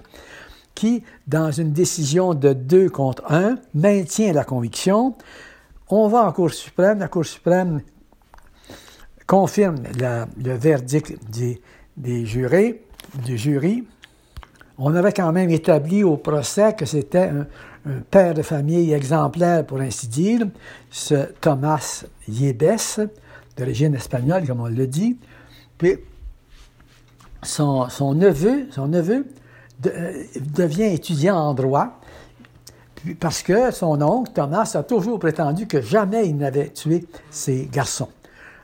qui, 0.75 1.03
dans 1.25 1.51
une 1.51 1.71
décision 1.71 2.35
de 2.35 2.53
2 2.53 2.89
contre 2.89 3.23
1, 3.31 3.57
maintient 3.73 4.31
la 4.31 4.43
conviction. 4.43 5.15
On 5.89 6.07
va 6.07 6.25
en 6.25 6.31
Cour 6.31 6.51
suprême. 6.51 6.99
La 6.99 7.07
Cour 7.07 7.25
suprême 7.25 7.81
confirme 9.25 9.77
le 9.99 10.53
verdict 10.53 11.17
des, 11.31 11.59
des 11.97 12.25
jurés, 12.27 12.83
du 13.25 13.37
jury. 13.37 13.87
On 14.77 14.93
avait 14.93 15.11
quand 15.11 15.31
même 15.31 15.49
établi 15.49 16.03
au 16.03 16.17
procès 16.17 16.75
que 16.75 16.85
c'était 16.85 17.29
un, 17.29 17.47
un, 17.87 18.01
père 18.09 18.33
de 18.33 18.41
famille 18.41 18.93
exemplaire, 18.93 19.65
pour 19.65 19.79
ainsi 19.79 20.07
dire, 20.07 20.47
ce 20.89 21.31
Thomas 21.41 22.05
Yebes, 22.27 23.09
d'origine 23.55 23.95
espagnole, 23.95 24.45
comme 24.45 24.61
on 24.61 24.67
le 24.67 24.87
dit. 24.87 25.17
Puis 25.77 25.97
son, 27.41 27.87
neveu, 28.15 28.67
euh, 29.85 30.23
devient 30.53 30.93
étudiant 30.93 31.37
en 31.37 31.53
droit 31.53 31.99
parce 33.19 33.41
que 33.41 33.71
son 33.71 34.01
oncle, 34.01 34.31
Thomas, 34.33 34.71
a 34.73 34.83
toujours 34.83 35.19
prétendu 35.19 35.67
que 35.67 35.81
jamais 35.81 36.27
il 36.27 36.37
n'avait 36.37 36.69
tué 36.69 37.05
ses 37.29 37.67
garçons. 37.71 38.09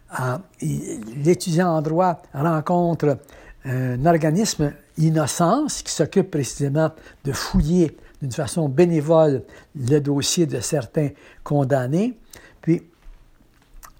Ah, 0.10 0.42
l'étudiant 0.62 1.70
en 1.70 1.82
droit 1.82 2.22
rencontre 2.34 3.18
un 3.66 4.06
organisme 4.06 4.74
Innocence 4.98 5.82
qui 5.82 5.92
s'occupe 5.92 6.30
précisément 6.30 6.92
de 7.24 7.32
fouiller 7.32 7.98
d'une 8.24 8.32
façon 8.32 8.70
bénévole 8.70 9.44
le 9.76 10.00
dossier 10.00 10.46
de 10.46 10.62
certains 10.62 11.10
condamnés. 11.44 12.18
Puis 12.62 12.82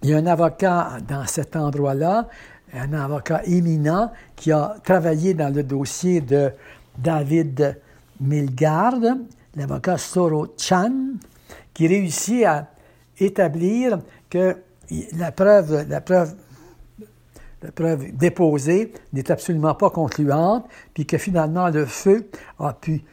il 0.02 0.10
y 0.10 0.14
a 0.14 0.18
un 0.18 0.26
avocat 0.28 0.98
dans 1.06 1.28
cet 1.28 1.58
endroit-là, 1.58 2.30
un 2.74 2.94
avocat 2.94 3.42
éminent 3.44 4.14
qui 4.38 4.54
a 4.54 4.78
travaillé 4.82 5.34
dans 5.34 5.54
le 5.54 5.62
dossier 5.62 6.22
de 6.22 6.52
David 6.98 7.82
Milgard, 8.22 8.96
l'avocat 9.58 9.98
Soro 9.98 10.48
Chan, 10.58 10.94
qui 11.74 11.88
réussit 11.88 12.46
à 12.46 12.70
établir 13.20 14.00
que 14.30 14.56
la 15.18 15.34
preuve, 15.34 15.86
la 15.90 16.00
preuve, 16.00 16.34
la 17.62 17.72
preuve 17.74 18.16
déposée 18.16 18.94
n'est 19.12 19.30
absolument 19.30 19.76
pas 19.76 19.90
concluante, 19.90 20.66
puis 20.94 21.06
que 21.06 21.18
finalement 21.18 21.68
le 21.68 21.86
feu 21.86 22.30
a 22.58 22.72
pu 22.72 23.04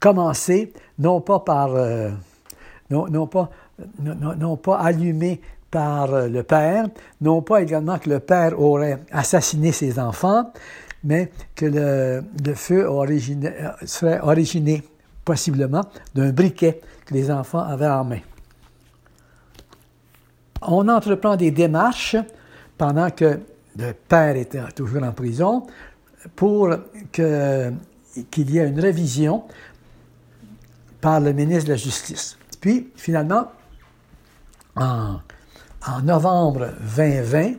commencer 0.00 0.72
non 0.98 1.20
pas 1.20 1.40
par 1.40 1.74
euh, 1.74 2.10
non, 2.90 4.56
pas 4.56 4.78
allumé 4.78 5.40
par 5.70 6.14
euh, 6.14 6.28
le 6.28 6.42
père, 6.42 6.86
non 7.20 7.42
pas 7.42 7.62
également 7.62 7.98
que 7.98 8.08
le 8.08 8.20
père 8.20 8.60
aurait 8.60 9.00
assassiné 9.10 9.72
ses 9.72 9.98
enfants, 9.98 10.52
mais 11.04 11.30
que 11.54 11.66
le, 11.66 12.54
feu 12.54 12.88
serait 13.84 14.20
originé 14.20 14.82
possiblement 15.24 15.82
d'un 16.14 16.30
briquet 16.30 16.80
que 17.04 17.14
les 17.14 17.30
enfants 17.30 17.60
avaient 17.60 17.88
en 17.88 18.04
main. 18.04 18.20
On 20.62 20.88
entreprend 20.88 21.36
des 21.36 21.50
démarches 21.50 22.16
pendant 22.78 23.10
que 23.10 23.38
le 23.76 23.92
père 23.92 24.36
était 24.36 24.62
toujours 24.74 25.02
en 25.02 25.12
prison 25.12 25.66
pour 26.34 26.70
qu'il 27.12 28.50
y 28.50 28.58
ait 28.58 28.68
une 28.68 28.80
révision 28.80 29.44
par 31.00 31.20
le 31.20 31.32
ministre 31.32 31.64
de 31.64 31.70
la 31.70 31.76
Justice. 31.76 32.36
Puis, 32.60 32.90
finalement, 32.96 33.50
en 34.76 35.20
novembre 36.02 36.70
2020, 36.96 37.54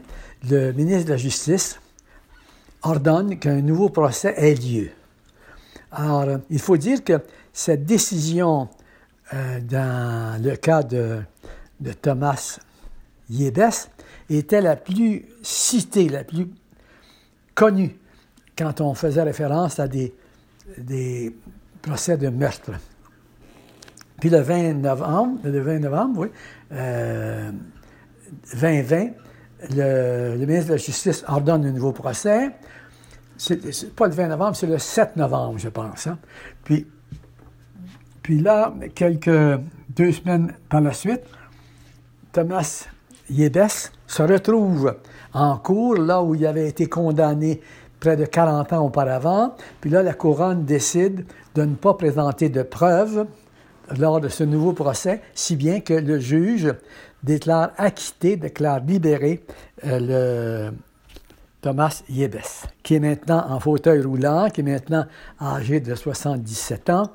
le 0.50 0.72
ministre 0.72 1.06
de 1.06 1.12
la 1.12 1.18
Justice 1.18 1.80
ordonne 2.84 3.38
qu'un 3.40 3.62
nouveau 3.62 3.90
procès 3.90 4.34
ait 4.38 4.56
lieu. 4.56 4.90
Alors, 5.92 6.40
il 6.50 6.60
faut 6.60 6.78
dire 6.78 7.04
que 7.04 7.22
cette 7.54 7.86
décision 7.86 8.70
euh, 9.34 9.60
dans 9.62 10.42
le 10.42 10.56
cas 10.56 10.84
de, 10.84 11.22
Thomas 12.02 12.60
Yebes 13.30 13.90
était 14.30 14.62
la 14.62 14.76
plus 14.76 15.26
citée, 15.42 16.10
la 16.10 16.24
plus 16.24 16.50
connue 17.56 17.96
quand 18.58 18.82
on 18.82 18.94
faisait 18.94 19.24
référence 19.24 19.80
à 19.80 19.88
des 19.88 20.14
procès 21.82 22.18
de 22.18 22.30
meurtre. 22.30 22.72
Puis 24.20 24.30
le 24.30 24.40
20 24.40 24.74
novembre, 24.76 25.40
le 25.44 25.60
20 25.60 25.80
novembre, 25.80 26.22
oui, 26.22 26.28
euh, 26.72 27.52
2020, 28.54 29.10
le, 29.76 30.38
ministre 30.38 30.68
de 30.68 30.72
la 30.72 30.78
Justice 30.78 31.24
ordonne 31.28 31.66
un 31.66 31.72
nouveau 31.72 31.92
procès. 31.92 32.52
c'est 33.38 33.96
pas 33.96 34.08
le 34.08 34.14
20 34.14 34.28
novembre, 34.28 34.56
c'est 34.56 34.68
le 34.68 34.78
7 34.78 35.16
novembre, 35.18 35.60
je 35.60 35.70
pense. 35.70 36.08
Hein. 36.08 36.18
Puis, 36.64 36.88
puis 38.24 38.40
là, 38.40 38.74
quelques 38.96 39.60
deux 39.90 40.12
semaines 40.12 40.54
par 40.70 40.82
la 40.82 40.94
suite, 40.94 41.22
Thomas 42.32 42.88
Yebes 43.30 43.92
se 44.08 44.24
retrouve 44.24 44.96
en 45.34 45.58
cours, 45.58 45.96
là 45.96 46.24
où 46.24 46.36
il 46.36 46.46
avait 46.46 46.68
été 46.68 46.88
condamné 46.88 47.62
près 48.00 48.18
de 48.18 48.26
40 48.26 48.74
ans 48.74 48.86
auparavant. 48.86 49.56
Puis 49.82 49.90
là, 49.90 50.04
la 50.04 50.14
couronne 50.14 50.66
décide 50.66 51.26
de 51.56 51.64
ne 51.64 51.76
pas 51.76 51.94
présenter 51.94 52.50
de 52.50 52.64
preuves 52.64 53.26
lors 53.98 54.22
de 54.22 54.30
ce 54.30 54.44
nouveau 54.44 54.74
procès, 54.74 55.22
si 55.34 55.56
bien 55.56 55.80
que 55.80 55.94
le 55.94 56.20
juge 56.20 56.74
déclare 57.24 57.72
acquitté, 57.78 58.38
déclare 58.38 58.80
libéré 58.80 59.44
euh, 59.86 60.70
le 60.72 60.78
Thomas 61.62 62.04
Yebes, 62.10 62.40
qui 62.84 62.96
est 62.96 63.00
maintenant 63.00 63.46
en 63.50 63.60
fauteuil 63.60 64.02
roulant, 64.02 64.50
qui 64.50 64.62
est 64.62 64.64
maintenant 64.64 65.06
âgé 65.42 65.80
de 65.80 65.96
77 65.96 66.90
ans. 66.90 67.12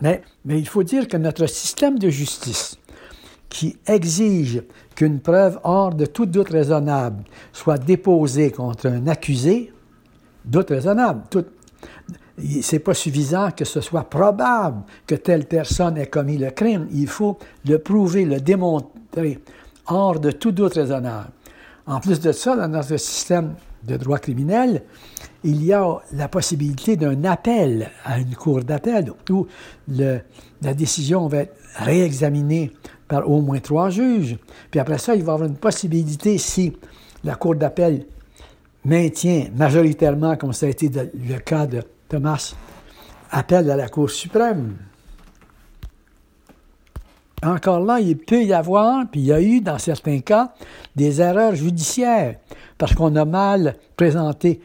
Mais, 0.00 0.22
mais 0.44 0.58
il 0.58 0.66
faut 0.66 0.82
dire 0.82 1.06
que 1.06 1.16
notre 1.16 1.46
système 1.46 1.98
de 1.98 2.08
justice, 2.08 2.78
qui 3.48 3.76
exige 3.86 4.62
qu'une 4.94 5.20
preuve 5.20 5.60
hors 5.62 5.94
de 5.94 6.06
tout 6.06 6.24
doute 6.24 6.48
raisonnable 6.48 7.22
soit 7.52 7.76
déposée 7.76 8.50
contre 8.50 8.86
un 8.88 9.06
accusé, 9.06 9.72
doute 10.46 10.70
raisonnable, 10.70 11.22
tout, 11.28 11.44
c'est 12.62 12.78
pas 12.78 12.94
suffisant 12.94 13.50
que 13.50 13.64
ce 13.64 13.80
soit 13.80 14.04
probable 14.04 14.82
que 15.06 15.14
telle 15.14 15.46
personne 15.46 15.96
ait 15.98 16.06
commis 16.06 16.38
le 16.38 16.50
crime. 16.50 16.88
Il 16.92 17.06
faut 17.06 17.38
le 17.66 17.78
prouver, 17.78 18.24
le 18.24 18.40
démontrer 18.40 19.38
hors 19.86 20.18
de 20.18 20.30
tout 20.30 20.52
doute 20.52 20.74
raisonnable. 20.74 21.30
En 21.86 22.00
plus 22.00 22.20
de 22.20 22.32
ça, 22.32 22.56
dans 22.56 22.68
notre 22.68 22.96
système 22.96 23.54
de 23.84 23.96
droit 23.96 24.18
criminel, 24.18 24.82
il 25.44 25.64
y 25.64 25.72
a 25.72 25.98
la 26.12 26.28
possibilité 26.28 26.96
d'un 26.96 27.24
appel 27.24 27.90
à 28.04 28.18
une 28.18 28.34
cour 28.34 28.62
d'appel 28.62 29.12
où 29.28 29.46
la 29.88 30.74
décision 30.74 31.26
va 31.26 31.38
être 31.38 31.56
réexaminée 31.76 32.70
par 33.08 33.28
au 33.28 33.40
moins 33.42 33.58
trois 33.58 33.90
juges. 33.90 34.38
Puis 34.70 34.78
après 34.78 34.98
ça, 34.98 35.14
il 35.14 35.24
va 35.24 35.32
y 35.32 35.34
avoir 35.34 35.48
une 35.48 35.56
possibilité, 35.56 36.38
si 36.38 36.72
la 37.24 37.34
cour 37.34 37.56
d'appel 37.56 38.06
maintient 38.84 39.46
majoritairement, 39.56 40.36
comme 40.36 40.52
ça 40.52 40.66
a 40.66 40.68
été 40.68 40.88
le 40.88 41.38
cas 41.38 41.66
de 41.66 41.82
Thomas, 42.12 42.54
appel 43.30 43.70
à 43.70 43.76
la 43.76 43.88
Cour 43.88 44.10
suprême. 44.10 44.76
Encore 47.42 47.80
là, 47.80 48.00
il 48.00 48.18
peut 48.18 48.44
y 48.44 48.52
avoir, 48.52 49.06
puis 49.10 49.20
il 49.20 49.26
y 49.28 49.32
a 49.32 49.40
eu 49.40 49.62
dans 49.62 49.78
certains 49.78 50.20
cas, 50.20 50.52
des 50.94 51.22
erreurs 51.22 51.54
judiciaires, 51.54 52.36
parce 52.76 52.94
qu'on 52.94 53.16
a 53.16 53.24
mal 53.24 53.76
présenté 53.96 54.60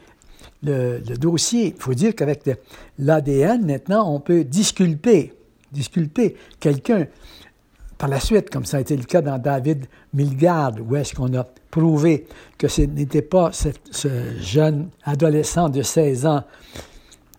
le, 0.61 0.99
dossier. 0.99 1.73
Il 1.73 1.81
faut 1.81 1.93
dire 1.93 2.13
qu'avec 2.15 2.49
l'ADN, 2.99 3.65
maintenant, 3.65 4.13
on 4.13 4.19
peut 4.19 4.43
disculper, 4.43 5.33
disculper 5.71 6.35
quelqu'un 6.59 7.07
par 7.97 8.09
la 8.09 8.19
suite, 8.19 8.49
comme 8.49 8.65
ça 8.65 8.75
a 8.75 8.81
été 8.81 8.97
le 8.97 9.05
cas 9.05 9.21
dans 9.21 9.37
David 9.37 9.85
Milgard, 10.13 10.73
où 10.85 10.97
est-ce 10.97 11.15
qu'on 11.15 11.33
a 11.33 11.47
prouvé 11.71 12.27
que 12.57 12.67
ce 12.67 12.81
n'était 12.81 13.21
pas 13.21 13.51
ce 13.53 14.09
jeune 14.41 14.89
adolescent 15.05 15.69
de 15.69 15.81
16 15.81 16.25
ans 16.25 16.43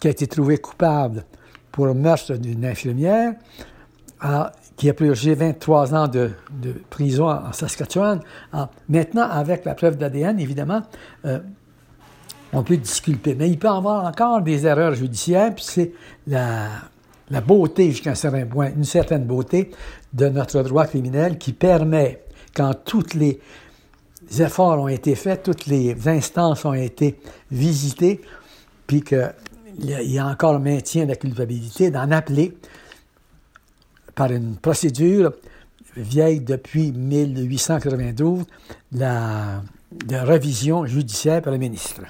qui 0.01 0.09
a 0.09 0.11
été 0.11 0.27
trouvé 0.27 0.59
coupable 0.59 1.25
pour 1.73 1.87
le 1.87 1.95
meurtre 1.95 2.35
d'une 2.35 2.65
infirmière, 2.65 3.35
qui 4.77 4.89
a 4.89 4.95
purgé 4.95 5.35
23 5.35 5.95
ans 5.95 6.09
de, 6.09 6.31
prison 6.91 7.29
en, 7.29 7.53
Saskatchewan. 7.53 8.21
maintenant, 8.89 9.29
avec 9.29 9.65
la 9.65 9.75
preuve 9.75 9.97
d'ADN, 9.97 10.39
évidemment, 10.41 10.83
euh, 11.25 11.39
on 12.53 12.63
peut 12.63 12.77
disculper. 12.77 13.35
Mais 13.35 13.51
il 13.51 13.59
peut 13.59 13.69
y 13.69 13.71
avoir 13.71 14.07
encore 14.07 14.43
des 14.43 14.67
erreurs 14.67 14.95
judiciaires, 14.95 15.55
puis 15.55 15.65
c'est 15.65 15.93
la, 16.27 16.69
beauté, 17.47 17.91
jusqu'à 17.91 18.11
un 18.11 18.15
certain 18.15 18.47
point, 18.47 18.71
une 18.75 18.85
certaine 18.85 19.25
beauté 19.25 19.71
de 20.13 20.29
notre 20.29 20.63
droit 20.63 20.87
criminel 20.87 21.39
qui 21.39 21.53
permet, 21.53 22.23
quand 22.55 22.73
tous 22.85 23.15
les 23.15 23.39
efforts 24.41 24.81
ont 24.81 24.89
été 24.89 25.15
faits, 25.15 25.43
toutes 25.43 25.67
les 25.67 26.09
instances 26.09 26.65
ont 26.65 26.75
été 26.75 27.19
visitées, 27.51 28.21
puis 28.87 29.03
qu'il 29.81 30.11
y 30.11 30.19
a 30.19 30.27
encore 30.27 30.53
le 30.53 30.59
maintien 30.59 31.05
de 31.05 31.11
la 31.11 31.17
culpabilité, 31.17 31.91
d'en 31.91 32.11
appeler 32.11 32.57
par 34.14 34.33
une 34.33 34.57
procédure 34.57 35.33
vieille 35.97 36.41
depuis 36.41 36.93
1892 36.93 38.45
la, 38.93 39.62
de 39.93 40.17
révision 40.17 40.87
judiciaire 40.87 41.43
par 41.43 41.53
le 41.53 41.59
ministre. 41.59 42.03